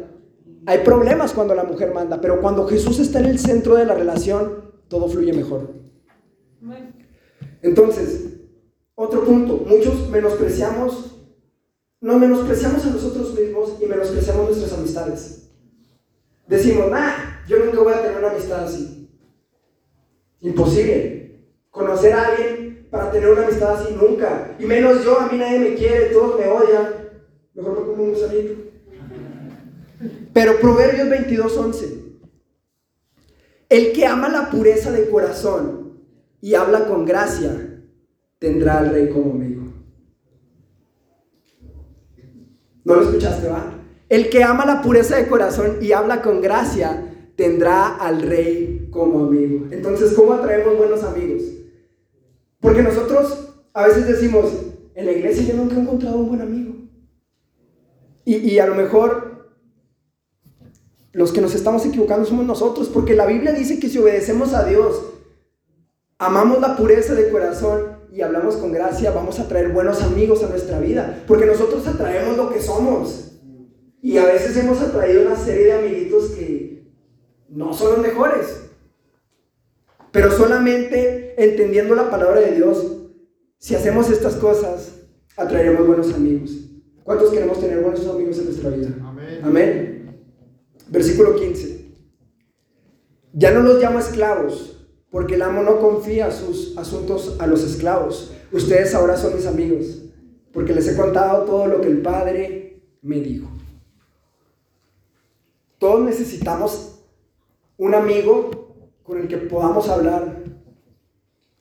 Hay 0.65 0.79
problemas 0.79 1.33
cuando 1.33 1.55
la 1.55 1.63
mujer 1.63 1.93
manda, 1.93 2.21
pero 2.21 2.41
cuando 2.41 2.67
Jesús 2.67 2.99
está 2.99 3.19
en 3.19 3.25
el 3.25 3.39
centro 3.39 3.75
de 3.75 3.85
la 3.85 3.95
relación, 3.95 4.68
todo 4.89 5.07
fluye 5.07 5.31
mejor. 5.31 5.73
Entonces, 7.61 8.39
otro 8.95 9.23
punto, 9.23 9.63
muchos 9.65 10.09
menospreciamos, 10.09 11.15
nos 12.01 12.19
menospreciamos 12.19 12.85
a 12.85 12.89
nosotros 12.89 13.33
mismos 13.39 13.77
y 13.81 13.85
menospreciamos 13.85 14.47
nuestras 14.47 14.73
amistades. 14.73 15.49
Decimos, 16.47 16.87
ah, 16.93 17.41
yo 17.47 17.63
nunca 17.63 17.79
voy 17.79 17.93
a 17.93 18.01
tener 18.01 18.17
una 18.17 18.31
amistad 18.31 18.65
así. 18.65 19.09
Imposible. 20.41 21.45
Conocer 21.69 22.13
a 22.13 22.27
alguien 22.27 22.87
para 22.89 23.11
tener 23.11 23.29
una 23.29 23.43
amistad 23.43 23.75
así, 23.75 23.93
nunca. 23.93 24.55
Y 24.59 24.65
menos 24.65 25.03
yo, 25.03 25.19
a 25.19 25.27
mí 25.27 25.37
nadie 25.37 25.59
me 25.59 25.75
quiere, 25.75 26.07
todos 26.07 26.39
me 26.39 26.47
odian. 26.47 26.93
Mejor 27.53 27.79
me 27.79 27.85
como 27.85 28.03
un 28.03 28.13
gusanito. 28.13 28.53
Pero 30.33 30.59
Proverbios 30.59 31.07
22:11. 31.07 32.08
El 33.69 33.93
que 33.93 34.05
ama 34.05 34.29
la 34.29 34.49
pureza 34.49 34.91
de 34.91 35.09
corazón 35.09 35.99
y 36.41 36.55
habla 36.55 36.85
con 36.85 37.05
gracia, 37.05 37.83
tendrá 38.39 38.79
al 38.79 38.89
rey 38.91 39.09
como 39.09 39.31
amigo. 39.31 39.63
¿No 42.83 42.95
lo 42.95 43.03
escuchaste, 43.03 43.47
va? 43.47 43.75
El 44.09 44.29
que 44.31 44.43
ama 44.43 44.65
la 44.65 44.81
pureza 44.81 45.17
de 45.17 45.27
corazón 45.27 45.77
y 45.81 45.91
habla 45.91 46.23
con 46.23 46.41
gracia, 46.41 47.13
tendrá 47.35 47.95
al 47.95 48.23
rey 48.23 48.89
como 48.89 49.25
amigo. 49.25 49.67
Entonces, 49.69 50.13
¿cómo 50.13 50.33
atraemos 50.33 50.75
buenos 50.75 51.03
amigos? 51.03 51.43
Porque 52.59 52.81
nosotros 52.81 53.53
a 53.73 53.85
veces 53.85 54.07
decimos, 54.07 54.51
en 54.95 55.05
la 55.05 55.11
iglesia 55.11 55.43
yo 55.43 55.53
nunca 55.53 55.75
he 55.75 55.79
encontrado 55.79 56.17
un 56.17 56.29
buen 56.29 56.41
amigo. 56.41 56.73
Y, 58.25 58.37
y 58.37 58.59
a 58.59 58.65
lo 58.65 58.73
mejor 58.73 59.28
los 61.11 61.31
que 61.31 61.41
nos 61.41 61.55
estamos 61.55 61.85
equivocando 61.85 62.25
somos 62.25 62.45
nosotros, 62.45 62.89
porque 62.89 63.15
la 63.15 63.25
Biblia 63.25 63.51
dice 63.51 63.79
que 63.79 63.89
si 63.89 63.97
obedecemos 63.97 64.53
a 64.53 64.65
Dios, 64.65 65.01
amamos 66.17 66.59
la 66.59 66.75
pureza 66.75 67.15
de 67.15 67.29
corazón 67.29 67.99
y 68.11 68.21
hablamos 68.21 68.57
con 68.57 68.71
gracia, 68.71 69.11
vamos 69.11 69.39
a 69.39 69.47
traer 69.47 69.69
buenos 69.69 70.01
amigos 70.01 70.43
a 70.43 70.49
nuestra 70.49 70.79
vida, 70.79 71.23
porque 71.27 71.45
nosotros 71.45 71.85
atraemos 71.87 72.37
lo 72.37 72.51
que 72.51 72.61
somos. 72.61 73.25
Y 74.01 74.17
a 74.17 74.25
veces 74.25 74.55
hemos 74.57 74.81
atraído 74.81 75.23
una 75.23 75.35
serie 75.35 75.65
de 75.65 75.73
amiguitos 75.73 76.29
que 76.29 76.87
no 77.49 77.73
son 77.73 77.93
los 77.93 78.01
mejores. 78.01 78.69
Pero 80.11 80.31
solamente 80.31 81.35
entendiendo 81.37 81.95
la 81.95 82.09
palabra 82.09 82.39
de 82.39 82.55
Dios, 82.55 82.99
si 83.57 83.75
hacemos 83.75 84.09
estas 84.09 84.35
cosas, 84.35 84.93
atraeremos 85.35 85.85
buenos 85.85 86.13
amigos. 86.13 86.51
¿Cuántos 87.03 87.31
queremos 87.31 87.59
tener 87.59 87.81
buenos 87.81 88.07
amigos 88.07 88.37
en 88.39 88.45
nuestra 88.45 88.69
vida? 88.69 88.89
Amén. 89.03 89.39
Amén. 89.43 89.88
Versículo 90.89 91.35
15. 91.35 91.85
Ya 93.33 93.51
no 93.51 93.61
los 93.61 93.81
llamo 93.81 93.99
esclavos, 93.99 94.87
porque 95.11 95.35
el 95.35 95.41
amo 95.41 95.63
no 95.63 95.79
confía 95.79 96.31
sus 96.31 96.77
asuntos 96.77 97.35
a 97.39 97.47
los 97.47 97.63
esclavos. 97.63 98.33
Ustedes 98.51 98.95
ahora 98.95 99.17
son 99.17 99.35
mis 99.35 99.45
amigos, 99.45 100.03
porque 100.51 100.73
les 100.73 100.87
he 100.87 100.97
contado 100.97 101.45
todo 101.45 101.67
lo 101.67 101.81
que 101.81 101.87
el 101.87 102.01
Padre 102.01 102.81
me 103.01 103.19
dijo. 103.19 103.47
Todos 105.77 106.01
necesitamos 106.01 106.99
un 107.77 107.95
amigo 107.95 108.49
con 109.03 109.19
el 109.19 109.27
que 109.27 109.37
podamos 109.37 109.87
hablar 109.89 110.43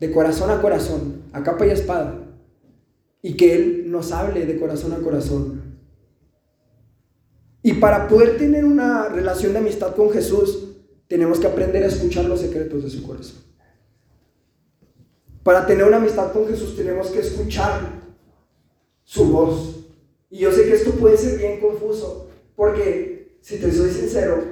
de 0.01 0.13
corazón 0.13 0.51
a 0.51 0.61
corazón, 0.61 1.23
a 1.33 1.43
capa 1.43 1.67
y 1.67 1.71
espada, 1.71 2.15
y 3.23 3.37
que 3.37 3.55
Él 3.55 3.91
nos 3.91 4.13
hable 4.13 4.47
de 4.47 4.59
corazón 4.59 4.93
a 4.93 4.99
corazón. 4.99 5.58
Y 7.69 7.75
para 7.75 8.09
poder 8.09 8.39
tener 8.39 8.65
una 8.65 9.11
relación 9.11 9.53
de 9.53 9.59
amistad 9.59 9.95
con 9.95 10.11
Jesús, 10.11 10.69
tenemos 11.07 11.39
que 11.39 11.49
aprender 11.49 11.83
a 11.83 11.89
escuchar 11.89 12.25
los 12.25 12.41
secretos 12.41 12.83
de 12.83 12.89
su 12.89 13.07
corazón. 13.07 13.43
Para 15.43 15.67
tener 15.67 15.85
una 15.85 15.99
amistad 15.99 16.33
con 16.33 16.49
Jesús 16.49 16.75
tenemos 16.75 17.09
que 17.09 17.21
escuchar 17.21 17.83
su 19.05 19.31
voz. 19.31 19.85
Y 20.31 20.39
yo 20.39 20.51
sé 20.51 20.65
que 20.65 20.77
esto 20.77 20.93
puede 20.93 21.19
ser 21.19 21.37
bien 21.37 21.61
confuso, 21.61 22.31
porque 22.57 23.37
si 23.43 23.59
te 23.59 23.71
soy 23.71 23.91
sincero, 23.91 24.43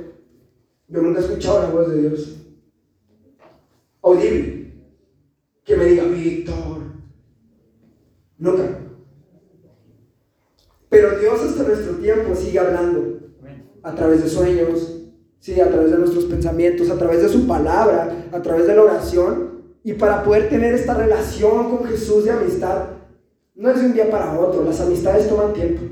yo 0.86 1.00
nunca 1.00 1.20
he 1.20 1.24
escuchado 1.24 1.62
la 1.62 1.70
voz 1.70 1.88
de 1.88 2.02
Dios. 2.02 2.36
Audible. 4.02 4.74
Que 5.64 5.74
me 5.74 5.86
diga, 5.86 6.04
Víctor. 6.04 6.82
Nunca. 8.36 8.85
Pero 10.96 11.18
Dios 11.18 11.40
hasta 11.42 11.62
nuestro 11.62 11.96
tiempo 11.96 12.34
sigue 12.34 12.58
hablando 12.58 13.18
a 13.82 13.94
través 13.94 14.22
de 14.22 14.30
sueños, 14.30 15.02
¿sí? 15.40 15.60
a 15.60 15.68
través 15.68 15.90
de 15.90 15.98
nuestros 15.98 16.24
pensamientos, 16.24 16.88
a 16.88 16.96
través 16.96 17.20
de 17.20 17.28
su 17.28 17.46
palabra, 17.46 18.28
a 18.32 18.40
través 18.40 18.66
de 18.66 18.74
la 18.74 18.82
oración. 18.82 19.76
Y 19.84 19.92
para 19.92 20.22
poder 20.22 20.48
tener 20.48 20.72
esta 20.72 20.94
relación 20.94 21.68
con 21.68 21.84
Jesús 21.84 22.24
de 22.24 22.30
amistad, 22.30 22.86
no 23.54 23.70
es 23.70 23.78
de 23.78 23.86
un 23.88 23.92
día 23.92 24.10
para 24.10 24.40
otro, 24.40 24.64
las 24.64 24.80
amistades 24.80 25.28
toman 25.28 25.52
tiempo. 25.52 25.82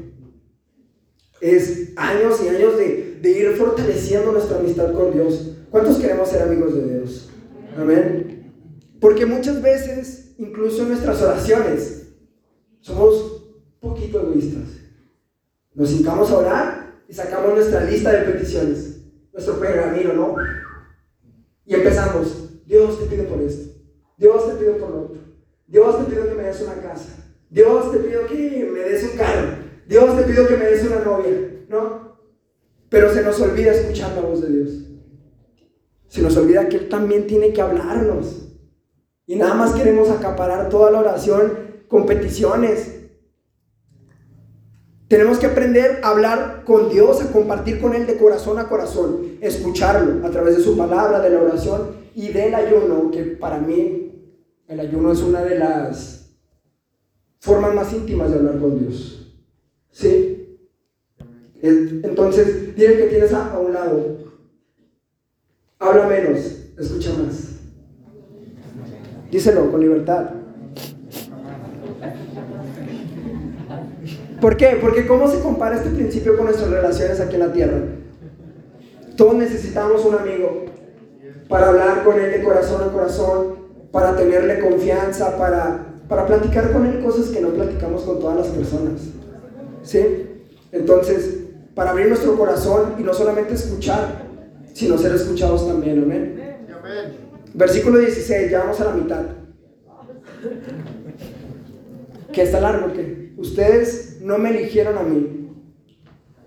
Es 1.43 1.93
años 1.97 2.41
y 2.43 2.49
años 2.49 2.79
de, 2.79 3.19
de 3.21 3.31
ir 3.31 3.51
fortaleciendo 3.59 4.33
nuestra 4.33 4.59
amistad 4.59 4.91
con 4.95 5.13
Dios. 5.13 5.59
¿Cuántos 5.71 5.99
queremos 5.99 6.31
ser 6.31 6.41
amigos 6.41 6.75
de 6.75 6.95
Dios? 6.95 7.29
Amén. 7.77 8.55
Porque 9.03 9.27
muchas 9.27 9.61
veces, 9.61 10.35
incluso 10.39 10.81
en 10.81 10.89
nuestras 10.89 11.21
oraciones, 11.21 12.07
somos 12.81 13.45
poquito 13.81 14.23
egoístas. 14.23 14.84
Nos 15.75 15.93
hincamos 15.93 16.31
a 16.31 16.39
orar 16.39 17.03
y 17.09 17.13
sacamos 17.13 17.55
nuestra 17.55 17.85
lista 17.85 18.13
de 18.13 18.33
peticiones, 18.33 19.01
nuestro 19.33 19.59
pergamino, 19.59 20.13
¿no? 20.13 20.37
Y 21.67 21.75
empezamos, 21.75 22.65
Dios 22.65 22.99
te 23.01 23.07
pido 23.07 23.25
por 23.27 23.41
esto, 23.43 23.73
Dios 24.17 24.47
te 24.49 24.55
pido 24.55 24.79
por 24.79 24.91
lo 24.91 25.03
otro, 25.03 25.21
Dios 25.67 25.99
te 25.99 26.11
pido 26.13 26.29
que 26.29 26.35
me 26.35 26.45
des 26.45 26.61
una 26.61 26.75
casa, 26.75 27.11
Dios 27.51 27.91
te 27.91 27.99
pido 27.99 28.27
que 28.27 28.71
me 28.73 28.81
des 28.81 29.05
un 29.05 29.19
carro, 29.19 29.49
Dios 29.87 30.17
te 30.17 30.23
pido 30.25 30.47
que 30.47 30.57
me 30.57 30.65
des 30.67 30.85
una 30.85 31.01
novia, 31.01 31.65
¿no? 31.69 32.19
Pero 32.89 33.13
se 33.13 33.23
nos 33.23 33.41
olvida 33.41 33.73
escuchar 33.73 34.15
la 34.15 34.23
voz 34.23 34.43
de 34.43 34.51
Dios. 34.51 34.71
Se 36.09 36.23
nos 36.23 36.37
olvida 36.37 36.69
que 36.69 36.77
Él 36.77 36.89
también 36.89 37.27
tiene 37.27 37.53
que 37.53 37.61
hablarnos. 37.61 38.53
Y 39.27 39.35
nada 39.35 39.55
más 39.55 39.73
queremos 39.73 40.11
acaparar 40.11 40.69
toda 40.69 40.93
la 40.93 41.01
oración 41.01 41.85
con 41.89 42.07
peticiones, 42.07 42.94
tenemos 45.15 45.39
que 45.39 45.47
aprender 45.47 46.01
a 46.03 46.09
hablar 46.09 46.65
con 46.65 46.89
Dios, 46.91 47.23
a 47.23 47.31
compartir 47.31 47.81
con 47.81 47.95
Él 47.95 48.05
de 48.05 48.17
corazón 48.17 48.59
a 48.59 48.69
corazón, 48.69 49.37
escucharlo 49.41 50.27
a 50.27 50.31
través 50.33 50.57
de 50.57 50.63
su 50.65 50.77
palabra, 50.77 51.21
de 51.21 51.31
la 51.31 51.41
oración 51.41 51.91
y 52.17 52.33
del 52.33 52.53
ayuno, 52.53 53.13
que 53.13 53.23
para 53.23 53.59
mí 53.59 54.13
el 54.67 54.81
ayuno 54.81 55.13
es 55.13 55.23
una 55.23 55.45
de 55.45 55.57
las 55.57 56.37
formas 57.39 57.77
más 57.77 57.93
íntimas 57.93 58.33
de 58.33 58.39
hablar 58.39 58.59
con 58.59 58.77
Dios. 58.81 59.33
¿Sí? 59.93 60.59
Entonces, 61.63 62.75
dile 62.75 62.97
que 62.97 63.07
tienes 63.07 63.33
a, 63.33 63.55
a 63.55 63.61
un 63.61 63.73
lado. 63.73 64.19
Habla 65.79 66.09
menos, 66.09 66.41
escucha 66.77 67.11
más. 67.13 67.61
Díselo 69.31 69.71
con 69.71 69.81
libertad. 69.81 70.31
¿Por 74.45 74.59
qué? 74.59 74.77
Porque 74.79 75.07
¿cómo 75.07 75.27
se 75.27 75.41
compara 75.41 75.77
este 75.77 75.89
principio 75.89 76.37
con 76.37 76.45
nuestras 76.45 76.69
relaciones 76.69 77.19
aquí 77.19 77.37
en 77.37 77.41
la 77.41 77.51
tierra? 77.55 77.79
Todos 79.17 79.37
necesitamos 79.37 80.05
un 80.05 80.17
amigo 80.17 80.67
para 81.49 81.69
hablar 81.69 82.05
con 82.05 82.21
él 82.21 82.31
de 82.31 82.43
corazón 82.43 82.83
a 82.83 82.93
corazón, 82.93 83.55
para 83.91 84.15
tenerle 84.15 84.61
confianza, 84.61 85.39
para, 85.39 85.87
para 86.11 86.27
platicar 86.27 86.73
con 86.73 86.85
él 86.85 87.03
cosas 87.03 87.31
que 87.31 87.41
no 87.41 87.55
platicamos 87.55 88.03
con 88.03 88.21
todas 88.21 88.37
las 88.37 88.49
personas. 88.49 89.01
¿Sí? 89.83 90.27
Entonces, 90.73 91.45
para 91.75 91.93
abrir 91.93 92.09
nuestro 92.09 92.37
corazón 92.37 92.97
y 92.99 93.03
no 93.03 93.15
solamente 93.15 93.55
escuchar, 93.55 94.27
sino 94.75 94.99
ser 94.99 95.15
escuchados 95.15 95.67
también. 95.67 96.03
Amén. 96.03 96.39
Versículo 97.55 97.99
16, 97.99 98.51
ya 98.51 98.59
vamos 98.59 98.79
a 98.79 98.85
la 98.85 98.93
mitad. 98.93 99.23
Que 102.31 102.43
está 102.43 102.61
largo, 102.61 102.93
¿qué? 102.93 103.33
Ustedes 103.39 104.04
no 104.25 104.39
me 104.39 104.49
eligieron 104.49 104.97
a 104.97 105.03
mí, 105.03 105.51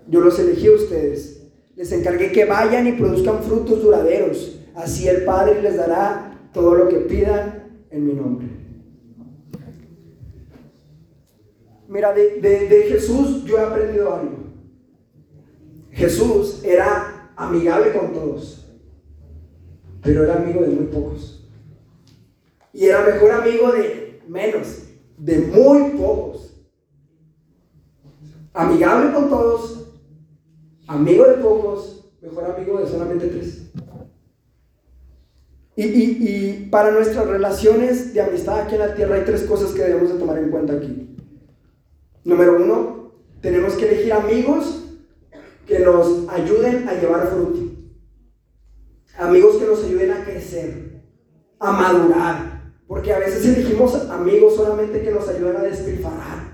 yo 0.08 0.20
los 0.20 0.36
elegí 0.40 0.66
a 0.66 0.72
ustedes. 0.72 1.46
Les 1.76 1.92
encargué 1.92 2.32
que 2.32 2.44
vayan 2.44 2.88
y 2.88 2.92
produzcan 2.92 3.40
frutos 3.44 3.80
duraderos. 3.80 4.58
Así 4.74 5.06
el 5.06 5.24
Padre 5.24 5.62
les 5.62 5.76
dará 5.76 6.50
todo 6.52 6.74
lo 6.74 6.88
que 6.88 6.96
pidan 6.96 7.84
en 7.92 8.04
mi 8.04 8.14
nombre. 8.14 8.48
Mira, 11.86 12.12
de, 12.12 12.40
de 12.40 12.82
Jesús 12.88 13.44
yo 13.44 13.58
he 13.58 13.62
aprendido 13.62 14.12
algo. 14.12 14.38
Jesús 15.92 16.60
era 16.64 17.30
amigable 17.36 17.92
con 17.92 18.12
todos, 18.12 18.66
pero 20.02 20.24
era 20.24 20.34
amigo 20.34 20.62
de 20.62 20.68
muy 20.68 20.86
pocos. 20.86 21.48
Y 22.72 22.86
era 22.86 23.04
mejor 23.04 23.30
amigo 23.30 23.70
de 23.70 24.20
menos, 24.26 24.82
de 25.16 25.38
muy 25.38 25.90
pocos. 25.96 26.47
Amigable 28.58 29.12
con 29.12 29.28
todos, 29.28 29.88
amigo 30.88 31.24
de 31.26 31.34
pocos, 31.34 32.10
mejor 32.20 32.44
amigo 32.44 32.80
de 32.80 32.88
solamente 32.88 33.28
tres. 33.28 33.70
Y, 35.76 35.84
y, 35.84 36.68
para 36.68 36.90
nuestras 36.90 37.28
relaciones 37.28 38.12
de 38.12 38.20
amistad 38.20 38.58
aquí 38.58 38.74
en 38.74 38.80
la 38.80 38.96
tierra 38.96 39.14
hay 39.14 39.24
tres 39.24 39.44
cosas 39.44 39.70
que 39.70 39.84
debemos 39.84 40.12
de 40.12 40.18
tomar 40.18 40.38
en 40.38 40.50
cuenta 40.50 40.72
aquí. 40.72 41.16
Número 42.24 42.56
uno, 42.56 43.12
tenemos 43.40 43.74
que 43.74 43.86
elegir 43.86 44.12
amigos 44.12 44.86
que 45.64 45.78
nos 45.78 46.28
ayuden 46.28 46.88
a 46.88 46.94
llevar 46.94 47.28
fruto. 47.28 47.60
Amigos 49.18 49.58
que 49.58 49.66
nos 49.66 49.84
ayuden 49.84 50.10
a 50.10 50.24
crecer, 50.24 51.04
a 51.60 51.70
madurar. 51.70 52.72
Porque 52.88 53.12
a 53.12 53.20
veces 53.20 53.56
elegimos 53.56 53.94
amigos 54.10 54.56
solamente 54.56 55.00
que 55.00 55.12
nos 55.12 55.28
ayuden 55.28 55.58
a 55.58 55.62
despilfarrar. 55.62 56.47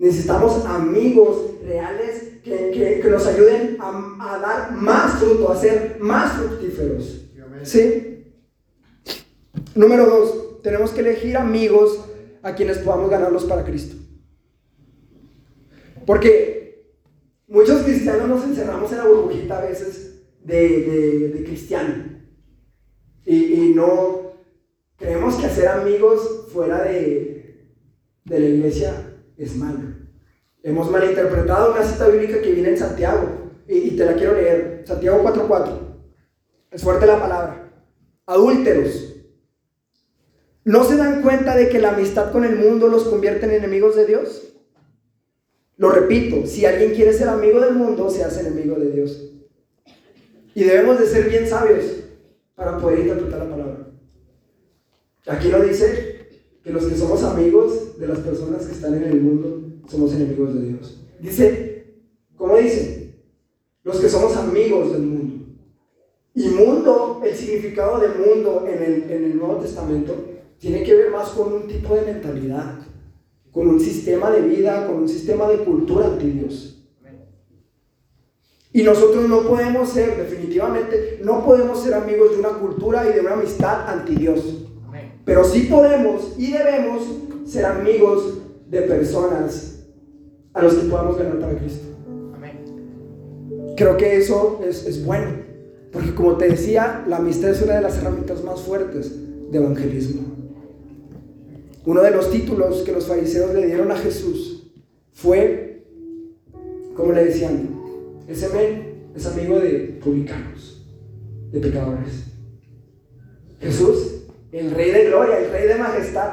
Necesitamos 0.00 0.64
amigos 0.64 1.60
reales 1.62 2.40
que, 2.42 3.06
nos 3.10 3.26
ayuden 3.26 3.76
a, 3.78 4.16
a, 4.18 4.38
dar 4.38 4.72
más 4.72 5.18
fruto, 5.18 5.52
a 5.52 5.56
ser 5.60 5.98
más 6.00 6.38
fructíferos. 6.38 7.26
¿Sí? 7.64 8.32
Número 9.74 10.06
dos, 10.06 10.62
tenemos 10.62 10.92
que 10.92 11.00
elegir 11.00 11.36
amigos 11.36 12.00
a 12.40 12.54
quienes 12.54 12.78
podamos 12.78 13.10
ganarlos 13.10 13.44
para 13.44 13.62
Cristo. 13.62 13.94
Porque 16.06 16.94
muchos 17.46 17.82
cristianos 17.82 18.26
nos 18.26 18.44
encerramos 18.44 18.90
en 18.92 18.98
la 18.98 19.06
burbujita 19.06 19.58
a 19.58 19.66
veces 19.66 20.22
de, 20.42 21.28
de, 21.28 21.44
cristiano. 21.44 22.22
Y, 23.26 23.74
no 23.74 24.32
creemos 24.96 25.34
que 25.34 25.44
hacer 25.44 25.68
amigos 25.68 26.46
fuera 26.54 26.84
de, 26.84 27.68
de 28.24 28.40
la 28.40 28.46
iglesia 28.46 29.09
es 29.40 29.56
malo. 29.56 29.80
Hemos 30.62 30.90
malinterpretado 30.90 31.72
una 31.72 31.82
cita 31.82 32.08
bíblica 32.08 32.42
que 32.42 32.52
viene 32.52 32.70
en 32.70 32.78
Santiago. 32.78 33.52
Y, 33.66 33.78
y 33.78 33.90
te 33.96 34.04
la 34.04 34.14
quiero 34.14 34.34
leer. 34.34 34.84
Santiago 34.86 35.22
4.4. 35.24 35.78
Es 36.70 36.82
fuerte 36.82 37.06
la 37.06 37.18
palabra. 37.18 37.72
Adúlteros. 38.26 39.16
¿No 40.64 40.84
se 40.84 40.96
dan 40.96 41.22
cuenta 41.22 41.56
de 41.56 41.70
que 41.70 41.80
la 41.80 41.90
amistad 41.90 42.30
con 42.32 42.44
el 42.44 42.56
mundo 42.56 42.88
los 42.88 43.04
convierte 43.04 43.46
en 43.46 43.52
enemigos 43.52 43.96
de 43.96 44.06
Dios? 44.06 44.52
Lo 45.78 45.88
repito, 45.88 46.46
si 46.46 46.66
alguien 46.66 46.92
quiere 46.92 47.14
ser 47.14 47.28
amigo 47.28 47.58
del 47.60 47.74
mundo, 47.74 48.10
se 48.10 48.22
hace 48.22 48.40
enemigo 48.40 48.76
de 48.76 48.90
Dios. 48.90 49.32
Y 50.54 50.64
debemos 50.64 51.00
de 51.00 51.06
ser 51.06 51.30
bien 51.30 51.48
sabios 51.48 51.84
para 52.54 52.76
poder 52.76 52.98
interpretar 52.98 53.38
la 53.38 53.50
palabra. 53.50 53.86
Aquí 55.26 55.48
lo 55.48 55.62
dice 55.62 56.09
que 56.62 56.70
los 56.70 56.86
que 56.86 56.96
somos 56.96 57.22
amigos 57.22 57.98
de 57.98 58.06
las 58.06 58.18
personas 58.18 58.66
que 58.66 58.72
están 58.72 58.94
en 58.94 59.04
el 59.04 59.20
mundo 59.20 59.62
somos 59.88 60.12
enemigos 60.14 60.54
de 60.54 60.68
Dios. 60.68 61.00
Dice, 61.20 61.84
¿cómo 62.36 62.56
dice? 62.56 63.14
Los 63.82 63.98
que 63.98 64.08
somos 64.08 64.36
amigos 64.36 64.92
del 64.92 65.02
mundo. 65.02 65.46
Y 66.34 66.48
mundo, 66.48 67.20
el 67.24 67.34
significado 67.34 67.98
de 67.98 68.08
mundo 68.08 68.66
en 68.68 68.82
el, 68.82 69.10
en 69.10 69.24
el 69.24 69.38
Nuevo 69.38 69.56
Testamento, 69.56 70.14
tiene 70.58 70.82
que 70.84 70.94
ver 70.94 71.10
más 71.10 71.30
con 71.30 71.52
un 71.52 71.66
tipo 71.66 71.94
de 71.94 72.02
mentalidad 72.02 72.78
con 73.52 73.68
un 73.68 73.80
sistema 73.80 74.30
de 74.30 74.42
vida, 74.42 74.86
con 74.86 74.96
un 74.96 75.08
sistema 75.08 75.48
de 75.48 75.58
cultura 75.58 76.06
anti 76.06 76.30
Dios. 76.30 76.76
Y 78.72 78.84
nosotros 78.84 79.28
no 79.28 79.42
podemos 79.42 79.88
ser, 79.88 80.16
definitivamente, 80.16 81.18
no 81.24 81.44
podemos 81.44 81.82
ser 81.82 81.94
amigos 81.94 82.30
de 82.30 82.38
una 82.38 82.50
cultura 82.50 83.08
y 83.08 83.14
de 83.14 83.20
una 83.20 83.32
amistad 83.32 83.88
anti 83.88 84.14
Dios. 84.14 84.59
Pero 85.30 85.44
sí 85.44 85.68
podemos 85.70 86.32
y 86.38 86.50
debemos 86.50 87.04
ser 87.46 87.64
amigos 87.64 88.38
de 88.68 88.82
personas 88.82 89.84
a 90.52 90.60
los 90.60 90.74
que 90.74 90.88
podamos 90.88 91.16
ganar 91.16 91.38
para 91.38 91.56
Cristo. 91.56 91.86
Creo 93.76 93.96
que 93.96 94.16
eso 94.16 94.58
es, 94.66 94.84
es 94.86 95.04
bueno, 95.04 95.28
porque 95.92 96.16
como 96.16 96.36
te 96.36 96.48
decía, 96.48 97.04
la 97.06 97.18
amistad 97.18 97.50
es 97.50 97.62
una 97.62 97.76
de 97.76 97.80
las 97.80 97.98
herramientas 97.98 98.42
más 98.42 98.60
fuertes 98.60 99.12
de 99.52 99.56
evangelismo. 99.56 100.22
Uno 101.86 102.02
de 102.02 102.10
los 102.10 102.28
títulos 102.32 102.82
que 102.82 102.90
los 102.90 103.06
fariseos 103.06 103.54
le 103.54 103.66
dieron 103.66 103.92
a 103.92 103.96
Jesús 103.98 104.72
fue, 105.12 105.84
como 106.96 107.12
le 107.12 107.26
decían, 107.26 107.68
ese 108.26 108.48
men 108.48 109.12
es 109.14 109.26
amigo 109.26 109.60
de 109.60 109.96
publicanos, 110.02 110.84
de 111.52 111.60
pecadores. 111.60 112.24
Jesús, 113.60 114.19
el 114.52 114.70
rey 114.72 114.90
de 114.90 115.04
gloria, 115.06 115.38
el 115.38 115.50
rey 115.50 115.68
de 115.68 115.74
majestad, 115.76 116.32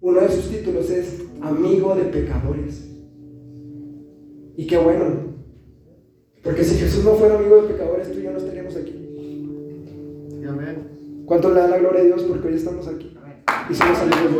uno 0.00 0.20
de 0.20 0.28
sus 0.28 0.50
títulos 0.50 0.90
es 0.90 1.22
amigo 1.40 1.94
de 1.94 2.04
pecadores. 2.04 2.84
Y 4.56 4.66
qué 4.66 4.76
bueno, 4.76 5.04
porque 6.42 6.64
si 6.64 6.76
Jesús 6.76 7.04
no 7.04 7.14
fuera 7.14 7.36
amigo 7.36 7.62
de 7.62 7.74
pecadores, 7.74 8.12
tú 8.12 8.18
y 8.18 8.22
yo 8.22 8.32
no 8.32 8.38
estaríamos 8.38 8.76
aquí. 8.76 8.94
Amén. 10.48 11.24
¿Cuánto 11.26 11.50
le 11.50 11.60
da 11.60 11.68
la 11.68 11.78
gloria 11.78 12.00
a 12.00 12.04
Dios 12.04 12.22
porque 12.22 12.48
hoy 12.48 12.54
estamos 12.54 12.86
aquí? 12.88 13.14
y 13.70 13.74
somos 13.74 13.98
amigos 13.98 14.22
de 14.22 14.38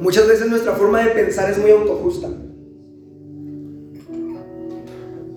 Muchas 0.00 0.28
veces 0.28 0.48
nuestra 0.48 0.74
forma 0.74 1.02
de 1.02 1.10
pensar 1.12 1.50
es 1.50 1.56
muy 1.58 1.70
autojusta. 1.70 2.28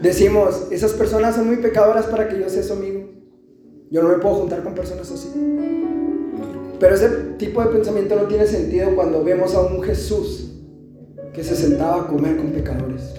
Decimos, 0.01 0.67
esas 0.69 0.93
personas 0.93 1.36
son 1.36 1.47
muy 1.47 1.57
pecadoras 1.57 2.05
para 2.05 2.27
que 2.27 2.39
yo 2.39 2.49
sea 2.49 2.62
su 2.62 2.73
amigo. 2.73 3.10
Yo 3.89 4.03
no 4.03 4.10
me 4.10 4.15
puedo 4.15 4.36
juntar 4.36 4.63
con 4.63 4.75
personas 4.75 5.10
así. 5.12 5.29
Pero 6.79 6.95
ese 6.95 7.10
tipo 7.38 7.62
de 7.63 7.69
pensamiento 7.69 8.15
no 8.15 8.27
tiene 8.27 8.45
sentido 8.45 8.95
cuando 8.95 9.23
vemos 9.23 9.55
a 9.55 9.62
un 9.62 9.81
Jesús 9.81 10.51
que 11.33 11.43
se 11.43 11.55
sentaba 11.55 12.03
a 12.03 12.07
comer 12.07 12.38
con 12.38 12.51
pecadores. 12.51 13.15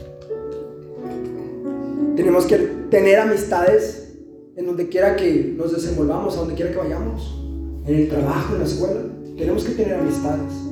Tenemos 2.15 2.47
que 2.47 2.59
tener 2.91 3.19
amistades 3.19 4.17
en 4.57 4.67
donde 4.67 4.89
quiera 4.89 5.17
que 5.17 5.55
nos 5.57 5.73
desenvolvamos, 5.73 6.37
a 6.37 6.41
donde 6.41 6.55
quiera 6.55 6.71
que 6.71 6.79
vayamos, 6.79 7.41
en 7.87 7.95
el 7.95 8.09
trabajo, 8.09 8.55
en 8.55 8.61
la 8.61 8.67
escuela. 8.67 9.01
Tenemos 9.37 9.65
que 9.65 9.73
tener 9.73 9.95
amistades. 9.95 10.68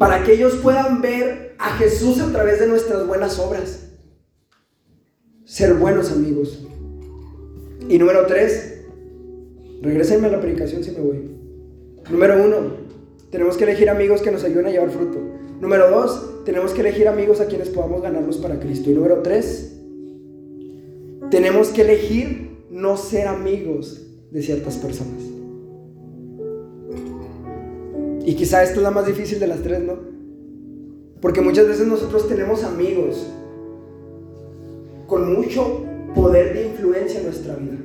Para 0.00 0.24
que 0.24 0.32
ellos 0.32 0.54
puedan 0.62 1.02
ver 1.02 1.56
a 1.58 1.76
Jesús 1.76 2.22
a 2.22 2.32
través 2.32 2.58
de 2.58 2.66
nuestras 2.66 3.06
buenas 3.06 3.38
obras. 3.38 3.90
Ser 5.44 5.74
buenos 5.74 6.10
amigos. 6.10 6.66
Y 7.86 7.98
número 7.98 8.24
tres, 8.24 8.80
regresenme 9.82 10.28
a 10.28 10.30
la 10.30 10.40
predicación 10.40 10.82
si 10.82 10.92
me 10.92 11.00
voy. 11.00 11.30
Número 12.10 12.42
uno, 12.42 12.76
tenemos 13.30 13.58
que 13.58 13.64
elegir 13.64 13.90
amigos 13.90 14.22
que 14.22 14.30
nos 14.30 14.42
ayuden 14.42 14.68
a 14.68 14.70
llevar 14.70 14.88
fruto. 14.88 15.18
Número 15.60 15.90
dos, 15.90 16.44
tenemos 16.46 16.72
que 16.72 16.80
elegir 16.80 17.06
amigos 17.06 17.42
a 17.42 17.44
quienes 17.44 17.68
podamos 17.68 18.00
ganarlos 18.00 18.38
para 18.38 18.58
Cristo. 18.58 18.88
Y 18.88 18.94
número 18.94 19.20
tres, 19.20 19.76
tenemos 21.30 21.68
que 21.68 21.82
elegir 21.82 22.64
no 22.70 22.96
ser 22.96 23.28
amigos 23.28 24.00
de 24.30 24.42
ciertas 24.42 24.78
personas. 24.78 25.39
Y 28.24 28.34
quizá 28.34 28.62
esto 28.62 28.76
es 28.76 28.82
la 28.82 28.90
más 28.90 29.06
difícil 29.06 29.40
de 29.40 29.46
las 29.46 29.62
tres, 29.62 29.80
¿no? 29.80 29.94
Porque 31.20 31.40
muchas 31.40 31.66
veces 31.66 31.86
nosotros 31.86 32.28
tenemos 32.28 32.64
amigos 32.64 33.26
con 35.06 35.34
mucho 35.34 35.84
poder 36.14 36.54
de 36.54 36.66
influencia 36.68 37.20
en 37.20 37.26
nuestra 37.26 37.56
vida. 37.56 37.76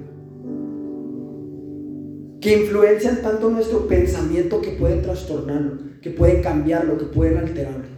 Que 2.39 2.61
influencian 2.61 3.21
tanto 3.21 3.49
nuestro 3.49 3.87
pensamiento 3.87 4.61
que 4.61 4.71
pueden 4.71 5.01
trastornarlo, 5.01 5.77
que 6.01 6.11
pueden 6.11 6.41
cambiarlo, 6.41 6.97
que 6.97 7.05
pueden 7.05 7.37
alterarlo. 7.37 7.95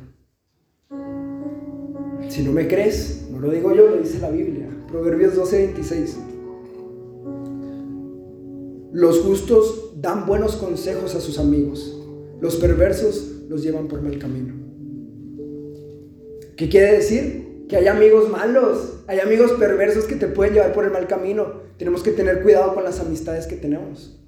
Si 2.30 2.44
no 2.44 2.52
me 2.52 2.68
crees, 2.68 3.28
no 3.32 3.40
lo 3.40 3.52
digo 3.52 3.74
yo, 3.74 3.88
lo 3.88 3.98
dice 3.98 4.20
la 4.20 4.30
Biblia. 4.30 4.70
Proverbios 4.88 5.36
12, 5.36 5.58
26. 5.58 6.18
Los 8.94 9.20
justos 9.20 9.92
dan 9.98 10.26
buenos 10.26 10.56
consejos 10.56 11.14
a 11.16 11.22
sus 11.22 11.40
amigos. 11.40 11.97
Los 12.40 12.58
perversos 12.58 13.44
los 13.50 13.64
llevan 13.64 13.88
por 13.88 14.02
mal 14.02 14.18
camino. 14.20 14.54
¿Qué 16.56 16.70
quiere 16.70 16.94
decir? 16.94 17.66
Que 17.68 17.78
hay 17.78 17.88
amigos 17.88 18.30
malos, 18.30 19.04
hay 19.08 19.20
amigos 19.20 19.54
perversos 19.54 20.06
que 20.06 20.16
te 20.16 20.28
pueden 20.28 20.54
llevar 20.54 20.74
por 20.74 20.86
el 20.86 20.92
mal 20.92 21.08
camino. 21.08 21.68
Tenemos 21.78 22.04
que 22.04 22.12
tener 22.12 22.42
cuidado 22.42 22.74
con 22.74 22.84
las 22.84 23.00
amistades 23.00 23.48
que 23.48 23.56
tenemos. 23.56 24.20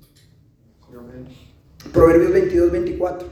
Proverbios 1.93 2.31
22, 2.31 2.71
24. 2.71 3.27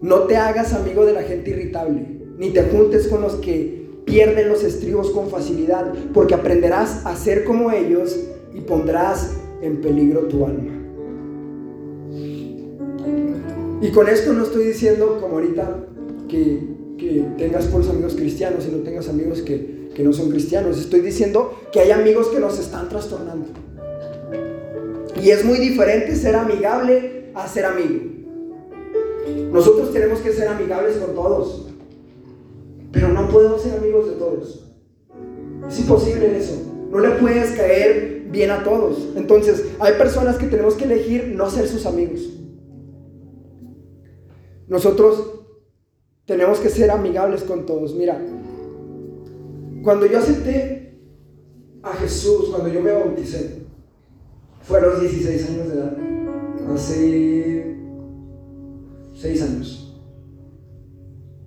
No 0.00 0.20
te 0.20 0.36
hagas 0.36 0.72
amigo 0.72 1.04
de 1.04 1.12
la 1.12 1.22
gente 1.22 1.50
irritable 1.50 2.16
ni 2.38 2.50
te 2.50 2.62
juntes 2.64 3.08
con 3.08 3.22
los 3.22 3.36
que 3.36 3.86
pierden 4.04 4.48
los 4.48 4.62
estribos 4.62 5.10
con 5.10 5.30
facilidad, 5.30 5.92
porque 6.12 6.34
aprenderás 6.34 7.04
a 7.06 7.16
ser 7.16 7.44
como 7.44 7.72
ellos 7.72 8.16
y 8.54 8.60
pondrás 8.60 9.36
en 9.62 9.80
peligro 9.80 10.22
tu 10.22 10.44
alma. 10.44 10.75
Y 13.80 13.90
con 13.90 14.08
esto 14.08 14.32
no 14.32 14.44
estoy 14.44 14.66
diciendo, 14.66 15.18
como 15.20 15.36
ahorita, 15.36 15.84
que, 16.28 16.76
tengas 17.36 17.66
puros 17.66 17.88
amigos 17.90 18.14
cristianos 18.14 18.66
y 18.66 18.74
no 18.74 18.78
tengas 18.78 19.08
amigos 19.08 19.42
que, 19.42 19.90
que 19.94 20.02
no 20.02 20.12
son 20.12 20.30
cristianos. 20.30 20.78
Estoy 20.78 21.00
diciendo 21.00 21.54
que 21.70 21.80
hay 21.80 21.90
amigos 21.90 22.28
que 22.28 22.40
nos 22.40 22.58
están 22.58 22.88
trastornando. 22.88 23.46
Y 25.22 25.30
es 25.30 25.44
muy 25.44 25.58
diferente 25.58 26.16
ser 26.16 26.36
amigable 26.36 27.30
a 27.34 27.46
ser 27.46 27.66
amigo. 27.66 28.16
Nosotros 29.52 29.92
tenemos 29.92 30.20
que 30.20 30.32
ser 30.32 30.48
amigables 30.48 30.96
con 30.96 31.14
todos, 31.14 31.68
pero 32.92 33.08
no 33.08 33.28
podemos 33.28 33.62
ser 33.62 33.78
amigos 33.78 34.08
de 34.08 34.16
todos. 34.16 34.66
Es 35.68 35.80
imposible 35.80 36.36
eso. 36.36 36.62
No 36.90 37.00
le 37.00 37.10
puedes 37.10 37.50
caer 37.52 38.26
bien 38.30 38.50
a 38.50 38.62
todos. 38.62 39.08
Entonces, 39.16 39.64
hay 39.78 39.94
personas 39.94 40.36
que 40.36 40.46
tenemos 40.46 40.74
que 40.74 40.84
elegir 40.84 41.32
no 41.34 41.50
ser 41.50 41.68
sus 41.68 41.86
amigos. 41.86 42.35
Nosotros 44.68 45.36
tenemos 46.26 46.58
que 46.58 46.68
ser 46.68 46.90
amigables 46.90 47.42
con 47.42 47.66
todos. 47.66 47.94
Mira, 47.94 48.20
cuando 49.82 50.06
yo 50.06 50.18
acepté 50.18 50.98
a 51.82 51.92
Jesús, 51.94 52.48
cuando 52.50 52.68
yo 52.68 52.82
me 52.82 52.90
bauticé, 52.92 53.62
fue 54.62 54.78
a 54.78 54.82
los 54.82 55.00
16 55.00 55.50
años 55.50 55.68
de 55.68 55.74
edad, 55.74 55.96
hace 56.74 57.76
6 59.14 59.42
años. 59.42 59.82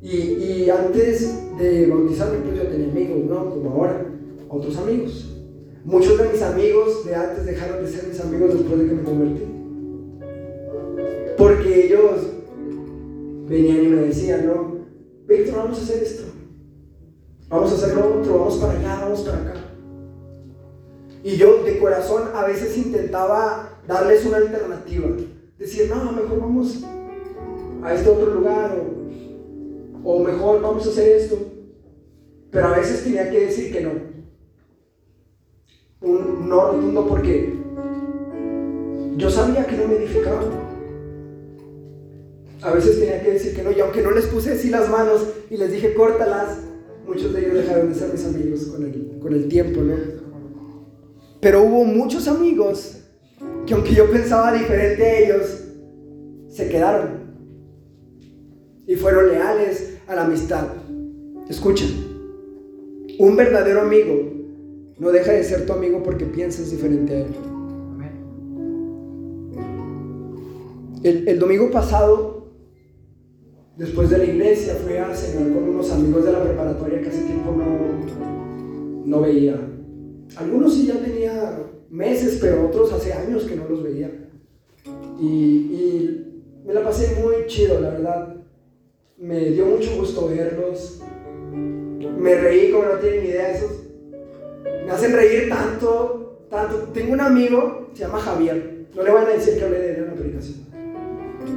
Y, 0.02 0.70
antes 0.70 1.58
de 1.58 1.88
bautizarme, 1.88 2.38
pues 2.40 2.58
yo 2.58 2.68
tenía 2.68 2.90
amigos, 2.90 3.26
¿no? 3.26 3.50
Como 3.50 3.70
ahora, 3.72 4.06
otros 4.48 4.78
amigos. 4.78 5.36
Muchos 5.84 6.18
de 6.18 6.30
mis 6.30 6.42
amigos 6.42 7.06
de 7.06 7.16
antes 7.16 7.46
dejaron 7.46 7.84
de 7.84 7.92
ser 7.92 8.08
mis 8.08 8.20
amigos 8.22 8.54
después 8.54 8.80
de 8.80 8.88
que 8.88 8.94
me 8.94 9.04
convertí. 9.04 9.44
Porque 11.38 11.86
ellos 11.88 12.39
venían 13.50 13.84
y 13.84 13.88
me 13.88 14.02
decían, 14.04 14.46
¿no? 14.46 14.78
Víctor, 15.28 15.56
vamos 15.56 15.80
a 15.80 15.82
hacer 15.82 16.04
esto. 16.04 16.24
Vamos 17.50 17.72
a 17.72 17.76
hacer 17.76 17.96
lo 17.96 18.20
otro, 18.20 18.40
vamos 18.40 18.58
para 18.58 18.74
allá, 18.74 19.00
vamos 19.02 19.22
para 19.22 19.38
acá. 19.38 19.54
Y 21.24 21.36
yo 21.36 21.64
de 21.64 21.80
corazón 21.80 22.30
a 22.34 22.46
veces 22.46 22.78
intentaba 22.78 23.80
darles 23.88 24.26
una 24.26 24.38
alternativa. 24.38 25.10
Decir, 25.58 25.90
no, 25.90 26.12
mejor 26.12 26.40
vamos 26.40 26.84
a 27.84 27.94
este 27.94 28.10
otro 28.10 28.36
lugar 28.36 28.78
o, 30.04 30.10
o 30.10 30.24
mejor 30.24 30.62
vamos 30.62 30.86
a 30.86 30.90
hacer 30.90 31.18
esto. 31.18 31.38
Pero 32.52 32.68
a 32.68 32.78
veces 32.78 33.04
tenía 33.04 33.30
que 33.30 33.48
decir 33.48 33.74
que 33.74 33.82
no. 33.82 33.92
Un 36.02 36.48
no 36.48 36.72
rotundo 36.72 37.08
porque 37.08 37.54
yo 39.18 39.30
sabía 39.30 39.66
que 39.66 39.76
no 39.76 39.88
me 39.88 39.96
edificaba. 39.96 40.69
A 42.62 42.72
veces 42.72 43.00
tenía 43.00 43.22
que 43.22 43.32
decir 43.32 43.56
que 43.56 43.64
no, 43.64 43.72
y 43.72 43.80
aunque 43.80 44.02
no 44.02 44.12
les 44.12 44.26
puse 44.26 44.52
así 44.52 44.70
las 44.70 44.90
manos 44.90 45.26
y 45.50 45.58
les 45.58 45.72
dije 45.72 45.94
córtalas, 45.94 46.58
muchos 47.08 47.34
de 47.34 47.40
ellos 47.40 47.56
dejaron 47.56 47.90
de 47.90 47.96
ser 47.96 48.12
mis 48.12 48.26
amigos 48.26 48.66
con 48.66 48.84
el, 48.84 49.20
con 49.20 49.34
el 49.34 49.48
tiempo, 49.48 49.82
¿no? 49.82 49.96
Pero 51.40 51.64
hubo 51.64 51.86
muchos 51.86 52.28
amigos 52.28 52.98
que 53.66 53.74
aunque 53.74 53.94
yo 53.94 54.10
pensaba 54.12 54.52
diferente 54.52 55.04
a 55.04 55.20
ellos, 55.20 55.64
se 56.50 56.68
quedaron 56.68 57.30
y 58.86 58.96
fueron 58.96 59.30
leales 59.30 59.98
a 60.08 60.16
la 60.16 60.26
amistad. 60.26 60.68
Escucha, 61.48 61.86
un 63.20 63.36
verdadero 63.36 63.82
amigo 63.82 64.34
no 64.98 65.12
deja 65.12 65.32
de 65.32 65.44
ser 65.44 65.66
tu 65.66 65.74
amigo 65.74 66.04
porque 66.04 66.26
piensas 66.26 66.72
diferente 66.72 67.14
a 67.14 67.20
él. 67.22 67.28
El, 71.04 71.28
el 71.30 71.40
domingo 71.40 71.72
pasado, 71.72 72.39
después 73.80 74.10
de 74.10 74.18
la 74.18 74.26
iglesia, 74.26 74.76
fui 74.76 74.98
a 74.98 75.16
cenar 75.16 75.54
con 75.54 75.70
unos 75.70 75.90
amigos 75.92 76.26
de 76.26 76.34
la 76.34 76.44
preparatoria 76.44 77.02
que 77.02 77.08
hace 77.08 77.24
tiempo 77.24 77.56
no, 77.56 79.06
no 79.06 79.22
veía. 79.22 79.56
Algunos 80.36 80.76
sí 80.76 80.86
ya 80.86 81.00
tenía 81.00 81.64
meses, 81.90 82.38
pero 82.42 82.68
otros 82.68 82.92
hace 82.92 83.14
años 83.14 83.46
que 83.46 83.56
no 83.56 83.68
los 83.68 83.82
veía. 83.82 84.12
Y, 85.20 86.26
me 86.66 86.76
la 86.76 86.84
pasé 86.84 87.20
muy 87.24 87.48
chido, 87.48 87.80
la 87.80 87.90
verdad 87.90 88.36
me 89.18 89.50
dio 89.50 89.66
mucho 89.66 89.96
gusto 89.96 90.28
verlos. 90.28 91.02
Me 91.52 92.36
reí 92.36 92.72
como 92.72 92.86
no 92.86 93.00
tienen 93.00 93.24
ni 93.24 93.30
idea 93.30 93.52
esos. 93.52 93.72
Me 94.86 94.92
hacen 94.92 95.14
reír 95.14 95.50
tanto, 95.50 96.46
tanto. 96.48 96.90
Tengo 96.94 97.14
un 97.14 97.22
amigo, 97.22 97.90
se 97.94 98.02
llama 98.02 98.20
Javier. 98.20 98.86
No 98.96 99.02
le 99.02 99.12
van 99.12 99.26
a 99.26 99.30
decir 99.30 99.58
que 99.58 99.64
hablé 99.64 99.80
de 99.80 99.90
él 99.90 99.96
en 99.96 100.06
la 100.06 100.14
predicación. 100.14 100.58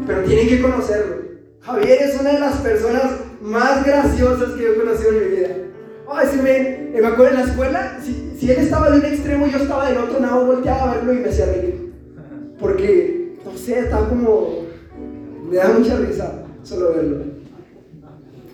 Pero 0.06 0.22
tienen 0.24 0.48
que 0.48 0.62
conocerlo. 0.62 1.21
Javier 1.62 2.02
es 2.02 2.20
una 2.20 2.32
de 2.32 2.40
las 2.40 2.56
personas 2.56 3.04
más 3.40 3.86
graciosas 3.86 4.50
que 4.52 4.62
yo 4.64 4.72
he 4.72 4.80
conocido 4.80 5.10
en 5.12 5.18
mi 5.18 5.36
vida. 5.36 5.48
Ay, 6.10 6.26
si 6.32 6.36
me, 6.38 7.00
me 7.00 7.06
acuerdo 7.06 7.28
en 7.28 7.40
la 7.40 7.46
escuela, 7.46 7.98
si, 8.02 8.34
si 8.36 8.50
él 8.50 8.58
estaba 8.58 8.90
de 8.90 8.98
un 8.98 9.06
extremo, 9.06 9.46
yo 9.46 9.58
estaba 9.58 9.88
del 9.88 9.98
otro, 9.98 10.18
nada, 10.18 10.42
volteaba 10.42 10.90
a 10.90 10.94
verlo 10.96 11.14
y 11.14 11.18
me 11.18 11.28
hacía 11.28 11.46
reír. 11.46 11.92
Porque, 12.58 13.36
no 13.44 13.56
sé, 13.56 13.78
estaba 13.78 14.08
como. 14.08 14.62
Me 15.48 15.56
da 15.56 15.68
mucha 15.68 15.96
risa 15.98 16.42
solo 16.64 16.94
verlo. 16.94 17.24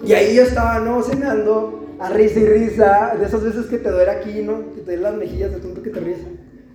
Y 0.04 0.12
ahí 0.12 0.36
yo 0.36 0.42
estaba, 0.42 0.78
¿no? 0.80 1.02
Cenando 1.02 1.86
a 1.98 2.10
risa 2.10 2.40
y 2.40 2.46
risa, 2.46 3.16
de 3.18 3.24
esas 3.24 3.42
veces 3.42 3.66
que 3.66 3.78
te 3.78 3.90
duele 3.90 4.10
aquí, 4.10 4.42
¿no? 4.42 4.74
Que 4.74 4.80
te 4.80 4.84
duele 4.84 5.02
las 5.02 5.14
mejillas 5.16 5.52
de 5.52 5.60
tanto 5.60 5.82
que 5.82 5.90
te 5.90 6.00
ríes. 6.00 6.18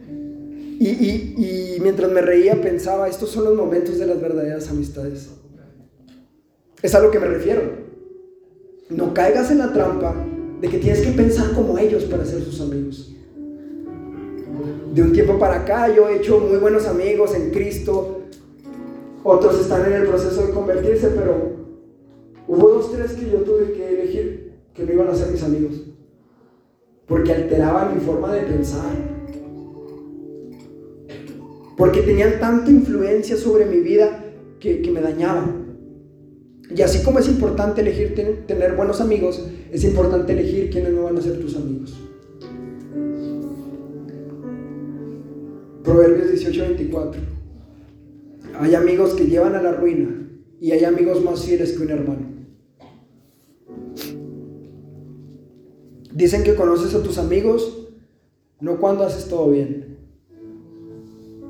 Y, 0.09 0.89
y, 0.89 1.75
y 1.75 1.79
mientras 1.79 2.11
me 2.11 2.21
reía 2.21 2.59
pensaba, 2.59 3.07
estos 3.07 3.29
son 3.29 3.45
los 3.45 3.55
momentos 3.55 3.99
de 3.99 4.07
las 4.07 4.19
verdaderas 4.19 4.69
amistades. 4.69 5.29
Es 6.83 6.93
a 6.93 6.99
lo 6.99 7.09
que 7.09 7.19
me 7.19 7.25
refiero. 7.25 7.61
No 8.89 9.11
caigas 9.15 9.49
en 9.49 9.57
la 9.57 9.73
trampa 9.73 10.13
de 10.61 10.69
que 10.69 10.77
tienes 10.77 11.01
que 11.01 11.11
pensar 11.13 11.53
como 11.53 11.79
ellos 11.79 12.03
para 12.03 12.23
ser 12.23 12.43
sus 12.43 12.61
amigos. 12.61 13.15
De 14.93 15.01
un 15.01 15.11
tiempo 15.11 15.39
para 15.39 15.61
acá 15.61 15.91
yo 15.91 16.07
he 16.07 16.17
hecho 16.17 16.39
muy 16.39 16.57
buenos 16.57 16.85
amigos 16.85 17.33
en 17.33 17.49
Cristo. 17.49 18.19
Otros 19.23 19.59
están 19.59 19.85
en 19.87 19.93
el 19.93 20.07
proceso 20.07 20.45
de 20.45 20.53
convertirse, 20.53 21.07
pero 21.07 21.63
Hubo 22.47 22.69
dos, 22.69 22.91
tres 22.91 23.13
que 23.13 23.29
yo 23.29 23.39
tuve 23.39 23.71
que 23.71 23.89
elegir 23.89 24.53
que 24.73 24.83
no 24.83 24.93
iban 24.93 25.07
a 25.07 25.15
ser 25.15 25.31
mis 25.31 25.43
amigos. 25.43 25.81
Porque 27.07 27.33
alteraban 27.33 27.95
mi 27.95 28.01
forma 28.01 28.33
de 28.33 28.41
pensar. 28.41 28.91
Porque 31.77 32.01
tenían 32.01 32.39
tanta 32.39 32.69
influencia 32.69 33.37
sobre 33.37 33.65
mi 33.65 33.79
vida 33.79 34.23
que, 34.59 34.89
me 34.91 35.01
dañaban. 35.01 35.62
Y 36.69 36.81
así 36.81 37.03
como 37.03 37.19
es 37.19 37.27
importante 37.27 37.81
elegir 37.81 38.15
tener 38.47 38.75
buenos 38.75 39.01
amigos, 39.01 39.43
es 39.71 39.83
importante 39.83 40.33
elegir 40.33 40.69
quiénes 40.69 40.93
no 40.93 41.03
van 41.03 41.17
a 41.17 41.21
ser 41.21 41.39
tus 41.39 41.55
amigos. 41.55 41.93
Proverbios 45.83 46.31
18:24. 46.31 47.19
Hay 48.59 48.75
amigos 48.75 49.13
que 49.13 49.25
llevan 49.25 49.55
a 49.55 49.61
la 49.61 49.73
ruina 49.73 50.29
y 50.59 50.71
hay 50.71 50.85
amigos 50.85 51.23
más 51.23 51.43
fieles 51.43 51.73
que 51.73 51.83
un 51.83 51.89
hermano. 51.89 52.33
Dicen 56.13 56.43
que 56.43 56.55
conoces 56.55 56.93
a 56.93 57.03
tus 57.03 57.17
amigos 57.17 57.89
no 58.59 58.79
cuando 58.79 59.03
haces 59.03 59.27
todo 59.27 59.51
bien, 59.51 59.97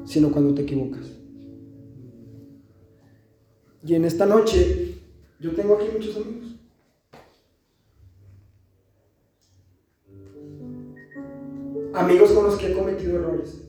sino 0.06 0.32
cuando 0.32 0.56
te 0.56 0.64
equivocas. 0.64 1.12
Y 3.86 3.96
en 3.96 4.06
esta 4.06 4.26
noche 4.26 4.93
yo 5.44 5.52
tengo 5.52 5.76
aquí 5.76 5.90
muchos 5.94 6.16
amigos. 6.16 6.56
Amigos 11.94 12.32
con 12.32 12.46
los 12.46 12.56
que 12.56 12.72
he 12.72 12.74
cometido 12.74 13.18
errores. 13.18 13.62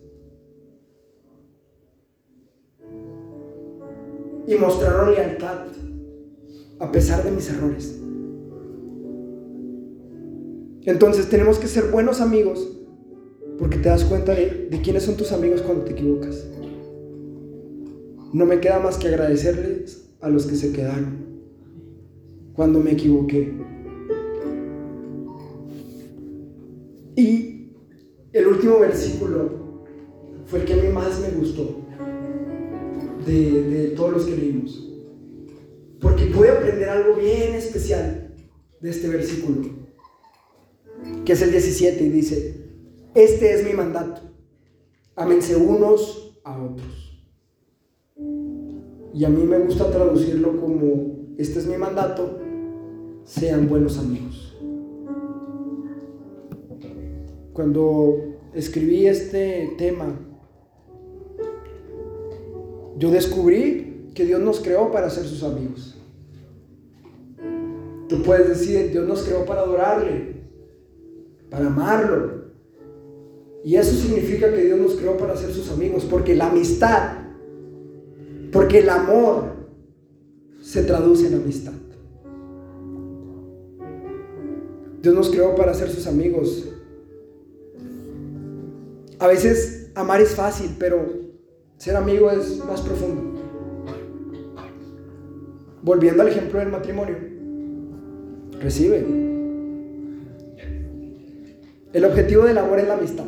Y 4.47 4.55
mostraron 4.55 5.15
lealtad 5.15 5.67
a 6.79 6.93
pesar 6.93 7.25
de 7.25 7.33
mis 7.33 7.51
errores. 7.51 8.01
Entonces 10.83 11.29
tenemos 11.29 11.59
que 11.59 11.67
ser 11.67 11.91
buenos 11.91 12.21
amigos 12.21 12.71
porque 13.59 13.79
te 13.79 13.89
das 13.89 14.05
cuenta 14.05 14.33
de, 14.33 14.81
quiénes 14.85 15.03
son 15.03 15.17
tus 15.17 15.33
amigos 15.33 15.61
cuando 15.63 15.85
te 15.85 15.91
equivocas. 15.91 16.47
No 18.33 18.47
me 18.47 18.61
queda 18.61 18.79
más 18.79 18.97
que 18.97 19.09
agradecerles 19.09 20.15
a 20.21 20.29
los 20.29 20.47
que 20.47 20.55
se 20.55 20.73
quedaron 20.73 21.34
cuando 22.55 22.81
me 22.81 22.93
equivoqué. 22.93 23.53
Y 27.17 27.71
el 28.33 28.47
último 28.47 28.81
versículo 28.81 29.85
fue 30.47 30.61
el 30.61 30.65
que 30.65 30.75
a 30.75 30.77
mí 30.77 30.89
más 30.89 31.21
me 31.21 31.29
gustó 31.39 31.85
de, 33.27 33.93
todos 33.97 34.13
los 34.13 34.25
que 34.27 34.37
leímos. 34.37 34.91
Porque 36.01 36.27
pude 36.27 36.51
aprender 36.51 36.89
algo 36.89 37.17
bien 37.17 37.55
especial 37.55 38.35
de 38.81 38.91
este 38.91 39.09
versículo. 39.09 39.85
que 41.25 41.33
es 41.33 41.43
el 41.43 41.51
17, 41.51 42.05
y 42.05 42.09
dice, 42.09 42.65
este 43.15 43.55
es 43.55 43.65
mi 43.65 43.73
mandato, 43.73 44.23
amense 45.17 45.57
unos 45.57 46.41
a 46.45 46.63
otros. 46.63 47.25
Y 49.15 49.25
a 49.25 49.29
mí 49.29 49.45
me 49.45 49.59
gusta 49.59 49.91
traducirlo 49.91 50.61
como, 50.61 51.35
este 51.39 51.59
es 51.59 51.67
mi 51.67 51.77
mandato, 51.77 52.41
sean 53.25 53.69
buenos 53.69 53.99
amigos. 53.99 54.57
Cuando 57.53 58.17
escribí 58.53 59.07
este 59.07 59.75
tema, 59.79 60.19
yo 62.99 63.11
descubrí 63.11 64.11
que 64.15 64.25
Dios 64.25 64.41
nos 64.41 64.61
creó 64.61 64.91
para 64.91 65.11
ser 65.11 65.25
sus 65.25 65.43
amigos. 65.43 65.97
Tú 68.09 68.23
puedes 68.23 68.49
decir, 68.49 68.91
Dios 68.91 69.09
nos 69.09 69.23
creó 69.23 69.45
para 69.45 69.63
adorarle, 69.63 70.43
para 71.51 71.67
amarlo. 71.67 72.45
Y 73.65 73.77
eso 73.77 73.97
significa 73.97 74.53
que 74.53 74.63
Dios 74.63 74.79
nos 74.79 74.95
creó 74.95 75.17
para 75.17 75.37
ser 75.37 75.51
sus 75.51 75.71
amigos, 75.71 76.05
porque 76.05 76.35
la 76.35 76.51
amistad, 76.51 77.19
porque 78.53 78.81
el 78.81 78.91
amor 78.91 79.55
se 80.61 80.83
traduce 80.83 81.29
en 81.29 81.35
amistad. 81.35 81.73
Dios 85.05 85.15
nos 85.15 85.29
creó 85.29 85.55
para 85.55 85.75
ser 85.75 85.91
sus 85.91 86.07
amigos. 86.07 86.67
A 89.19 89.27
veces 89.27 89.91
amar 89.95 90.23
es 90.23 90.35
fácil, 90.35 90.77
pero 90.79 91.07
ser 91.77 91.95
amigo 91.95 92.31
es 92.31 92.65
más 92.65 92.81
profundo. 92.81 93.39
Volviendo 95.83 96.23
al 96.23 96.29
ejemplo 96.29 96.59
del 96.59 96.71
matrimonio, 96.71 97.17
recibe. 98.59 99.05
El 101.93 102.05
objetivo 102.07 102.45
del 102.45 102.57
amor 102.57 102.79
es 102.79 102.89
la 102.89 102.95
amistad. 102.95 103.27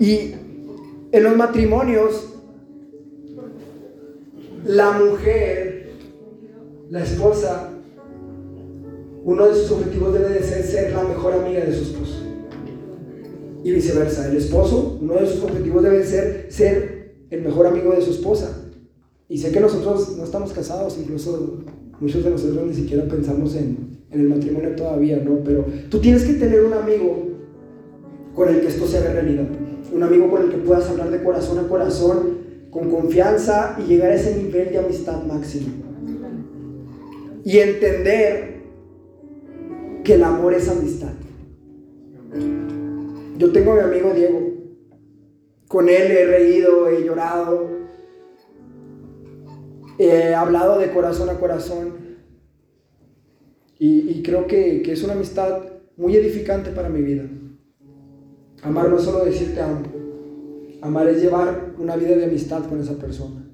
Y 0.00 0.34
en 1.12 1.22
los 1.22 1.36
matrimonios, 1.36 2.34
la 4.64 4.90
mujer, 4.90 5.92
la 6.90 7.04
esposa, 7.04 7.74
uno 9.28 9.46
de 9.46 9.54
sus 9.54 9.70
objetivos 9.72 10.14
debe 10.14 10.30
de 10.30 10.42
ser 10.42 10.62
ser 10.62 10.92
la 10.94 11.02
mejor 11.02 11.34
amiga 11.34 11.62
de 11.62 11.74
su 11.74 11.82
esposo. 11.82 12.22
Y 13.62 13.72
viceversa, 13.72 14.26
el 14.26 14.38
esposo, 14.38 14.98
uno 15.02 15.16
de 15.16 15.26
sus 15.26 15.42
objetivos 15.42 15.82
debe 15.82 16.02
ser 16.02 16.46
ser 16.48 17.12
el 17.28 17.42
mejor 17.42 17.66
amigo 17.66 17.92
de 17.92 18.00
su 18.00 18.12
esposa. 18.12 18.70
Y 19.28 19.36
sé 19.36 19.52
que 19.52 19.60
nosotros 19.60 20.16
no 20.16 20.24
estamos 20.24 20.54
casados, 20.54 20.96
incluso 20.98 21.58
muchos 22.00 22.24
de 22.24 22.30
nosotros 22.30 22.68
ni 22.68 22.72
siquiera 22.72 23.04
pensamos 23.04 23.54
en, 23.54 23.98
el 24.10 24.30
matrimonio 24.30 24.74
todavía, 24.74 25.18
¿no? 25.22 25.44
Pero 25.44 25.66
tú 25.90 25.98
tienes 25.98 26.24
que 26.24 26.32
tener 26.32 26.64
un 26.64 26.72
amigo 26.72 27.28
con 28.34 28.48
el 28.48 28.62
que 28.62 28.68
esto 28.68 28.86
se 28.86 28.96
haga 28.96 29.12
realidad. 29.12 29.44
Un 29.92 30.02
amigo 30.02 30.30
con 30.30 30.44
el 30.44 30.48
que 30.48 30.56
puedas 30.56 30.88
hablar 30.88 31.10
de 31.10 31.22
corazón 31.22 31.58
a 31.58 31.68
corazón, 31.68 32.38
con 32.70 32.90
confianza 32.90 33.76
y 33.78 33.88
llegar 33.88 34.10
a 34.10 34.14
ese 34.14 34.42
nivel 34.42 34.70
de 34.70 34.78
amistad 34.78 35.22
máximo. 35.24 35.66
Y 37.44 37.58
entender 37.58 38.57
que 40.08 40.14
el 40.14 40.24
amor 40.24 40.54
es 40.54 40.66
amistad. 40.70 41.12
Yo 43.36 43.52
tengo 43.52 43.72
a 43.72 43.74
mi 43.74 43.80
amigo 43.82 44.14
Diego. 44.14 44.40
Con 45.68 45.90
él 45.90 46.10
he 46.10 46.24
reído, 46.24 46.88
he 46.88 47.04
llorado, 47.04 47.68
he 49.98 50.32
hablado 50.32 50.78
de 50.78 50.90
corazón 50.92 51.28
a 51.28 51.34
corazón. 51.34 51.92
Y, 53.78 54.22
creo 54.22 54.46
que, 54.46 54.80
que 54.80 54.92
es 54.92 55.04
una 55.04 55.12
amistad 55.12 55.60
muy 55.98 56.16
edificante 56.16 56.70
para 56.70 56.88
mi 56.88 57.02
vida. 57.02 57.24
Amar 58.62 58.88
no 58.88 58.96
es 58.96 59.02
solo 59.02 59.26
decir 59.26 59.54
te 59.54 59.60
amo. 59.60 59.82
Amar 60.80 61.06
es 61.08 61.20
llevar 61.20 61.74
una 61.76 61.96
vida 61.96 62.16
de 62.16 62.24
amistad 62.24 62.66
con 62.66 62.80
esa 62.80 62.96
persona. 62.96 63.46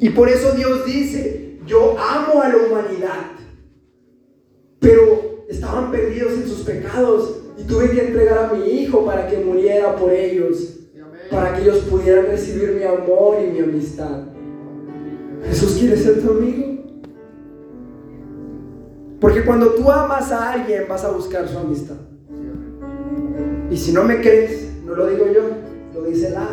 Y 0.00 0.10
por 0.10 0.28
eso 0.28 0.56
Dios 0.56 0.84
dice, 0.84 1.60
yo 1.66 1.96
amo 1.96 2.42
a 2.42 2.48
la 2.48 2.56
humanidad, 2.56 3.37
pero 4.80 5.44
estaban 5.48 5.90
perdidos 5.90 6.32
en 6.34 6.48
sus 6.48 6.60
pecados 6.60 7.40
y 7.58 7.64
tuve 7.64 7.90
que 7.90 8.06
entregar 8.06 8.38
a 8.38 8.52
mi 8.52 8.64
hijo 8.64 9.04
para 9.04 9.26
que 9.26 9.38
muriera 9.38 9.96
por 9.96 10.12
ellos, 10.12 10.78
para 11.30 11.54
que 11.54 11.62
ellos 11.62 11.78
pudieran 11.90 12.26
recibir 12.26 12.72
mi 12.72 12.84
amor 12.84 13.38
y 13.42 13.50
mi 13.50 13.60
amistad. 13.60 14.24
Jesús 15.46 15.76
quiere 15.78 15.96
ser 15.96 16.22
tu 16.22 16.30
amigo. 16.30 16.68
Porque 19.20 19.44
cuando 19.44 19.70
tú 19.70 19.90
amas 19.90 20.30
a 20.30 20.52
alguien 20.52 20.84
vas 20.88 21.04
a 21.04 21.10
buscar 21.10 21.48
su 21.48 21.58
amistad. 21.58 21.96
Y 23.70 23.76
si 23.76 23.92
no 23.92 24.04
me 24.04 24.20
crees, 24.20 24.68
no 24.84 24.94
lo 24.94 25.08
digo 25.08 25.26
yo, 25.32 25.42
lo 25.94 26.04
dice 26.04 26.30
la. 26.30 26.48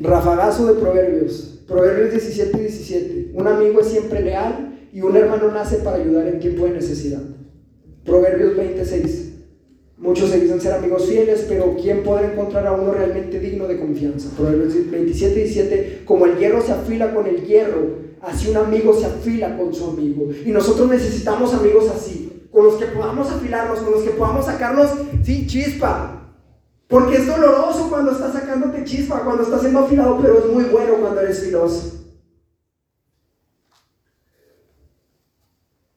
Rafagazo 0.00 0.66
de 0.66 0.80
Proverbios. 0.80 1.62
Proverbios 1.68 2.10
17 2.10 2.56
y 2.56 2.60
17. 2.60 3.30
Un 3.34 3.46
amigo 3.46 3.80
es 3.80 3.88
siempre 3.88 4.20
leal 4.20 4.73
y 4.94 5.02
un 5.02 5.16
hermano 5.16 5.50
nace 5.50 5.78
para 5.78 5.96
ayudar 5.96 6.28
en 6.28 6.38
tiempo 6.38 6.66
de 6.66 6.74
necesidad. 6.74 7.20
Proverbios 8.04 8.56
26. 8.56 9.32
Muchos 9.98 10.30
se 10.30 10.38
dicen 10.38 10.60
ser 10.60 10.72
amigos 10.72 11.06
fieles, 11.06 11.46
pero 11.48 11.74
¿quién 11.74 12.04
podrá 12.04 12.30
encontrar 12.30 12.64
a 12.68 12.72
uno 12.72 12.92
realmente 12.92 13.40
digno 13.40 13.66
de 13.66 13.80
confianza? 13.80 14.30
Proverbios 14.36 14.88
27 14.88 15.32
y 15.32 15.42
17. 15.42 16.02
Como 16.04 16.26
el 16.26 16.38
hierro 16.38 16.62
se 16.62 16.70
afila 16.70 17.12
con 17.12 17.26
el 17.26 17.44
hierro, 17.44 17.88
así 18.20 18.50
un 18.50 18.56
amigo 18.56 18.94
se 18.94 19.06
afila 19.06 19.58
con 19.58 19.74
su 19.74 19.84
amigo. 19.90 20.28
Y 20.46 20.52
nosotros 20.52 20.88
necesitamos 20.88 21.52
amigos 21.52 21.90
así 21.90 22.46
con 22.52 22.66
los 22.66 22.74
que 22.74 22.86
podamos 22.86 23.28
afilarnos, 23.32 23.80
con 23.80 23.94
los 23.94 24.02
que 24.04 24.10
podamos 24.10 24.46
sacarnos, 24.46 24.90
sí, 25.24 25.44
chispa. 25.48 26.22
Porque 26.86 27.16
es 27.16 27.26
doloroso 27.26 27.88
cuando 27.90 28.12
estás 28.12 28.32
sacándote 28.32 28.84
chispa, 28.84 29.24
cuando 29.24 29.42
estás 29.42 29.62
siendo 29.62 29.80
afilado, 29.80 30.20
pero 30.22 30.38
es 30.38 30.46
muy 30.46 30.64
bueno 30.64 30.94
cuando 31.00 31.20
eres 31.20 31.40
filoso. 31.40 32.03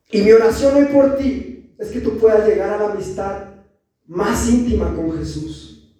Y 0.09 0.21
mi 0.21 0.31
oración 0.31 0.75
hoy 0.75 0.85
por 0.85 1.17
ti 1.17 1.73
es 1.77 1.89
que 1.89 1.99
tú 1.99 2.17
puedas 2.17 2.47
llegar 2.47 2.69
a 2.69 2.77
la 2.77 2.93
amistad 2.93 3.43
más 4.05 4.47
íntima 4.47 4.95
con 4.95 5.17
Jesús. 5.17 5.93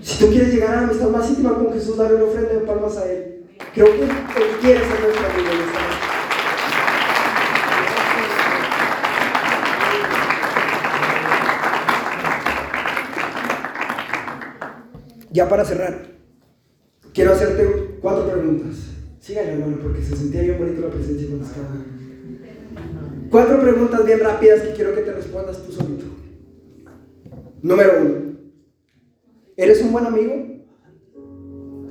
Si 0.00 0.18
tú 0.24 0.30
quieres 0.30 0.54
llegar 0.54 0.74
a 0.74 0.76
la 0.82 0.86
amistad 0.86 1.10
más 1.10 1.28
íntima 1.28 1.54
con 1.54 1.72
Jesús, 1.72 1.96
dale 1.96 2.14
una 2.14 2.24
ofrenda 2.24 2.50
de 2.50 2.60
palmas 2.60 2.96
a 2.96 3.10
Él. 3.10 3.46
Creo 3.74 3.86
que 3.86 4.02
Él 4.02 4.10
quiere 4.60 4.80
ser 4.80 5.00
nuestro 5.00 5.26
amigo. 5.26 5.50
Ya 15.32 15.48
para 15.48 15.64
cerrar, 15.64 16.06
quiero 17.12 17.32
hacerte 17.32 17.98
cuatro 18.00 18.30
preguntas. 18.30 18.76
Síganme, 19.20 19.52
hermano, 19.52 19.78
porque 19.82 20.02
se 20.02 20.16
sentía 20.16 20.42
bien 20.42 20.58
bonito 20.58 20.80
la 20.80 20.94
presencia 20.94 21.26
cuando 21.28 21.46
estaba. 21.46 21.95
Cuatro 23.30 23.60
preguntas 23.60 24.04
bien 24.04 24.20
rápidas 24.20 24.62
que 24.62 24.74
quiero 24.74 24.94
que 24.94 25.02
te 25.02 25.12
respondas 25.12 25.62
tú 25.62 25.72
solito. 25.72 26.04
Número 27.62 27.92
uno, 28.00 28.14
¿eres 29.56 29.82
un 29.82 29.92
buen 29.92 30.06
amigo? 30.06 30.34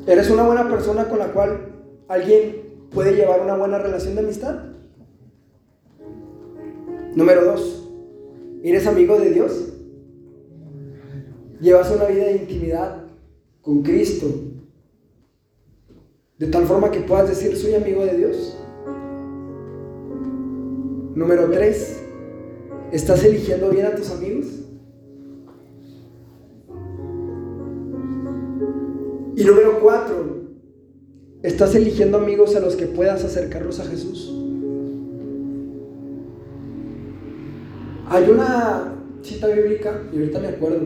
¿Eres 0.07 0.29
una 0.29 0.43
buena 0.43 0.69
persona 0.69 1.09
con 1.09 1.19
la 1.19 1.31
cual 1.33 1.73
alguien 2.07 2.87
puede 2.91 3.15
llevar 3.15 3.41
una 3.41 3.57
buena 3.57 3.79
relación 3.79 4.15
de 4.15 4.21
amistad? 4.21 4.63
Número 7.15 7.45
dos, 7.45 7.89
¿eres 8.63 8.87
amigo 8.87 9.19
de 9.19 9.31
Dios? 9.31 9.73
¿Llevas 11.59 11.91
una 11.91 12.05
vida 12.05 12.25
de 12.25 12.35
intimidad 12.37 13.05
con 13.65 13.81
Cristo, 13.81 14.27
de 16.37 16.47
tal 16.47 16.65
forma 16.65 16.91
que 16.91 16.99
puedas 16.99 17.27
decir 17.27 17.57
soy 17.57 17.73
amigo 17.73 18.05
de 18.05 18.15
Dios. 18.15 18.55
Número 21.15 21.49
tres, 21.49 22.03
¿estás 22.91 23.23
eligiendo 23.23 23.69
bien 23.69 23.85
a 23.85 23.95
tus 23.95 24.11
amigos? 24.11 24.47
Y 29.37 29.43
número 29.45 29.79
cuatro, 29.81 30.41
¿estás 31.41 31.73
eligiendo 31.73 32.17
amigos 32.17 32.53
a 32.57 32.59
los 32.59 32.75
que 32.75 32.87
puedas 32.87 33.23
acercarlos 33.23 33.79
a 33.79 33.85
Jesús? 33.85 34.29
Hay 38.09 38.29
una 38.29 38.95
cita 39.21 39.47
bíblica, 39.47 40.03
y 40.11 40.17
ahorita 40.17 40.39
me 40.41 40.47
acuerdo, 40.49 40.81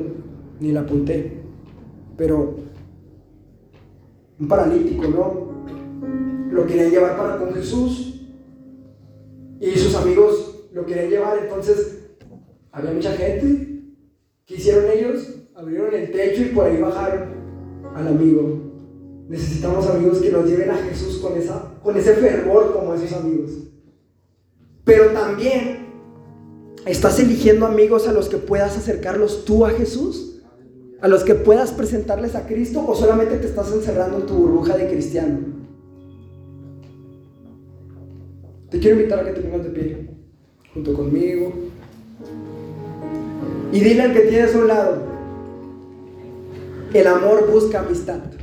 ni 0.60 0.72
la 0.72 0.82
apunté, 0.82 1.42
pero 2.18 2.54
un 4.40 4.48
paralítico, 4.48 5.08
¿no? 5.08 5.50
Lo 6.52 6.68
querían 6.68 6.92
llevar 6.92 7.18
para 7.18 7.38
con 7.38 7.52
Jesús 7.52 8.09
y 9.60 9.72
sus 9.78 9.94
amigos 9.96 10.68
lo 10.74 10.86
querían 10.86 11.10
llevar, 11.10 11.38
entonces 11.40 12.00
había 12.72 12.92
mucha 12.92 13.12
gente. 13.14 13.82
¿Qué 14.46 14.56
hicieron 14.56 14.86
ellos? 14.90 15.28
Abrieron 15.56 15.94
el 15.94 16.12
techo 16.12 16.42
y 16.42 16.46
por 16.46 16.66
ahí 16.66 16.82
bajaron 16.82 17.30
al 17.94 18.08
amigo. 18.08 18.70
Necesitamos 19.28 19.88
amigos 19.88 20.20
que 20.20 20.32
nos 20.32 20.46
lleven 20.46 20.72
a 20.72 20.78
Jesús 20.78 21.18
con, 21.18 21.38
esa, 21.38 21.74
con 21.84 21.98
ese 21.98 22.14
fervor 22.16 22.74
como 22.74 22.94
esos 22.96 23.14
amigos. 23.14 23.52
pero 24.84 25.12
también 25.12 25.88
estás 26.86 27.20
eligiendo 27.20 27.68
amigos 27.68 28.08
a 28.08 28.14
los 28.14 28.30
que 28.30 28.38
puedas 28.38 28.76
acercarlos 28.76 29.46
tú 29.46 29.66
a 29.66 29.70
Jesús, 29.72 30.42
a 31.02 31.08
los 31.08 31.24
que 31.24 31.36
puedas 31.36 31.72
presentarles 31.72 32.34
a 32.34 32.48
Cristo 32.48 32.84
o 32.88 32.96
solamente 32.96 33.38
te 33.38 33.48
estás 33.48 33.72
encerrando 33.72 34.18
en 34.18 34.26
tu 34.26 34.34
burbuja 34.34 34.78
de 34.78 34.90
cristiano. 34.90 35.59
Quiero 38.80 38.96
invitar 38.96 39.20
a 39.20 39.26
que 39.26 39.32
te 39.32 39.42
pongas 39.42 39.64
de 39.66 39.70
pie 39.72 40.08
junto 40.74 40.94
conmigo 40.94 41.52
y 43.74 43.80
dile 43.82 44.04
al 44.04 44.14
que 44.14 44.22
tienes 44.22 44.56
a 44.56 44.58
un 44.58 44.68
lado, 44.68 44.98
el 46.94 47.08
amor 47.08 47.52
busca 47.52 47.82
amistad. 47.82 48.39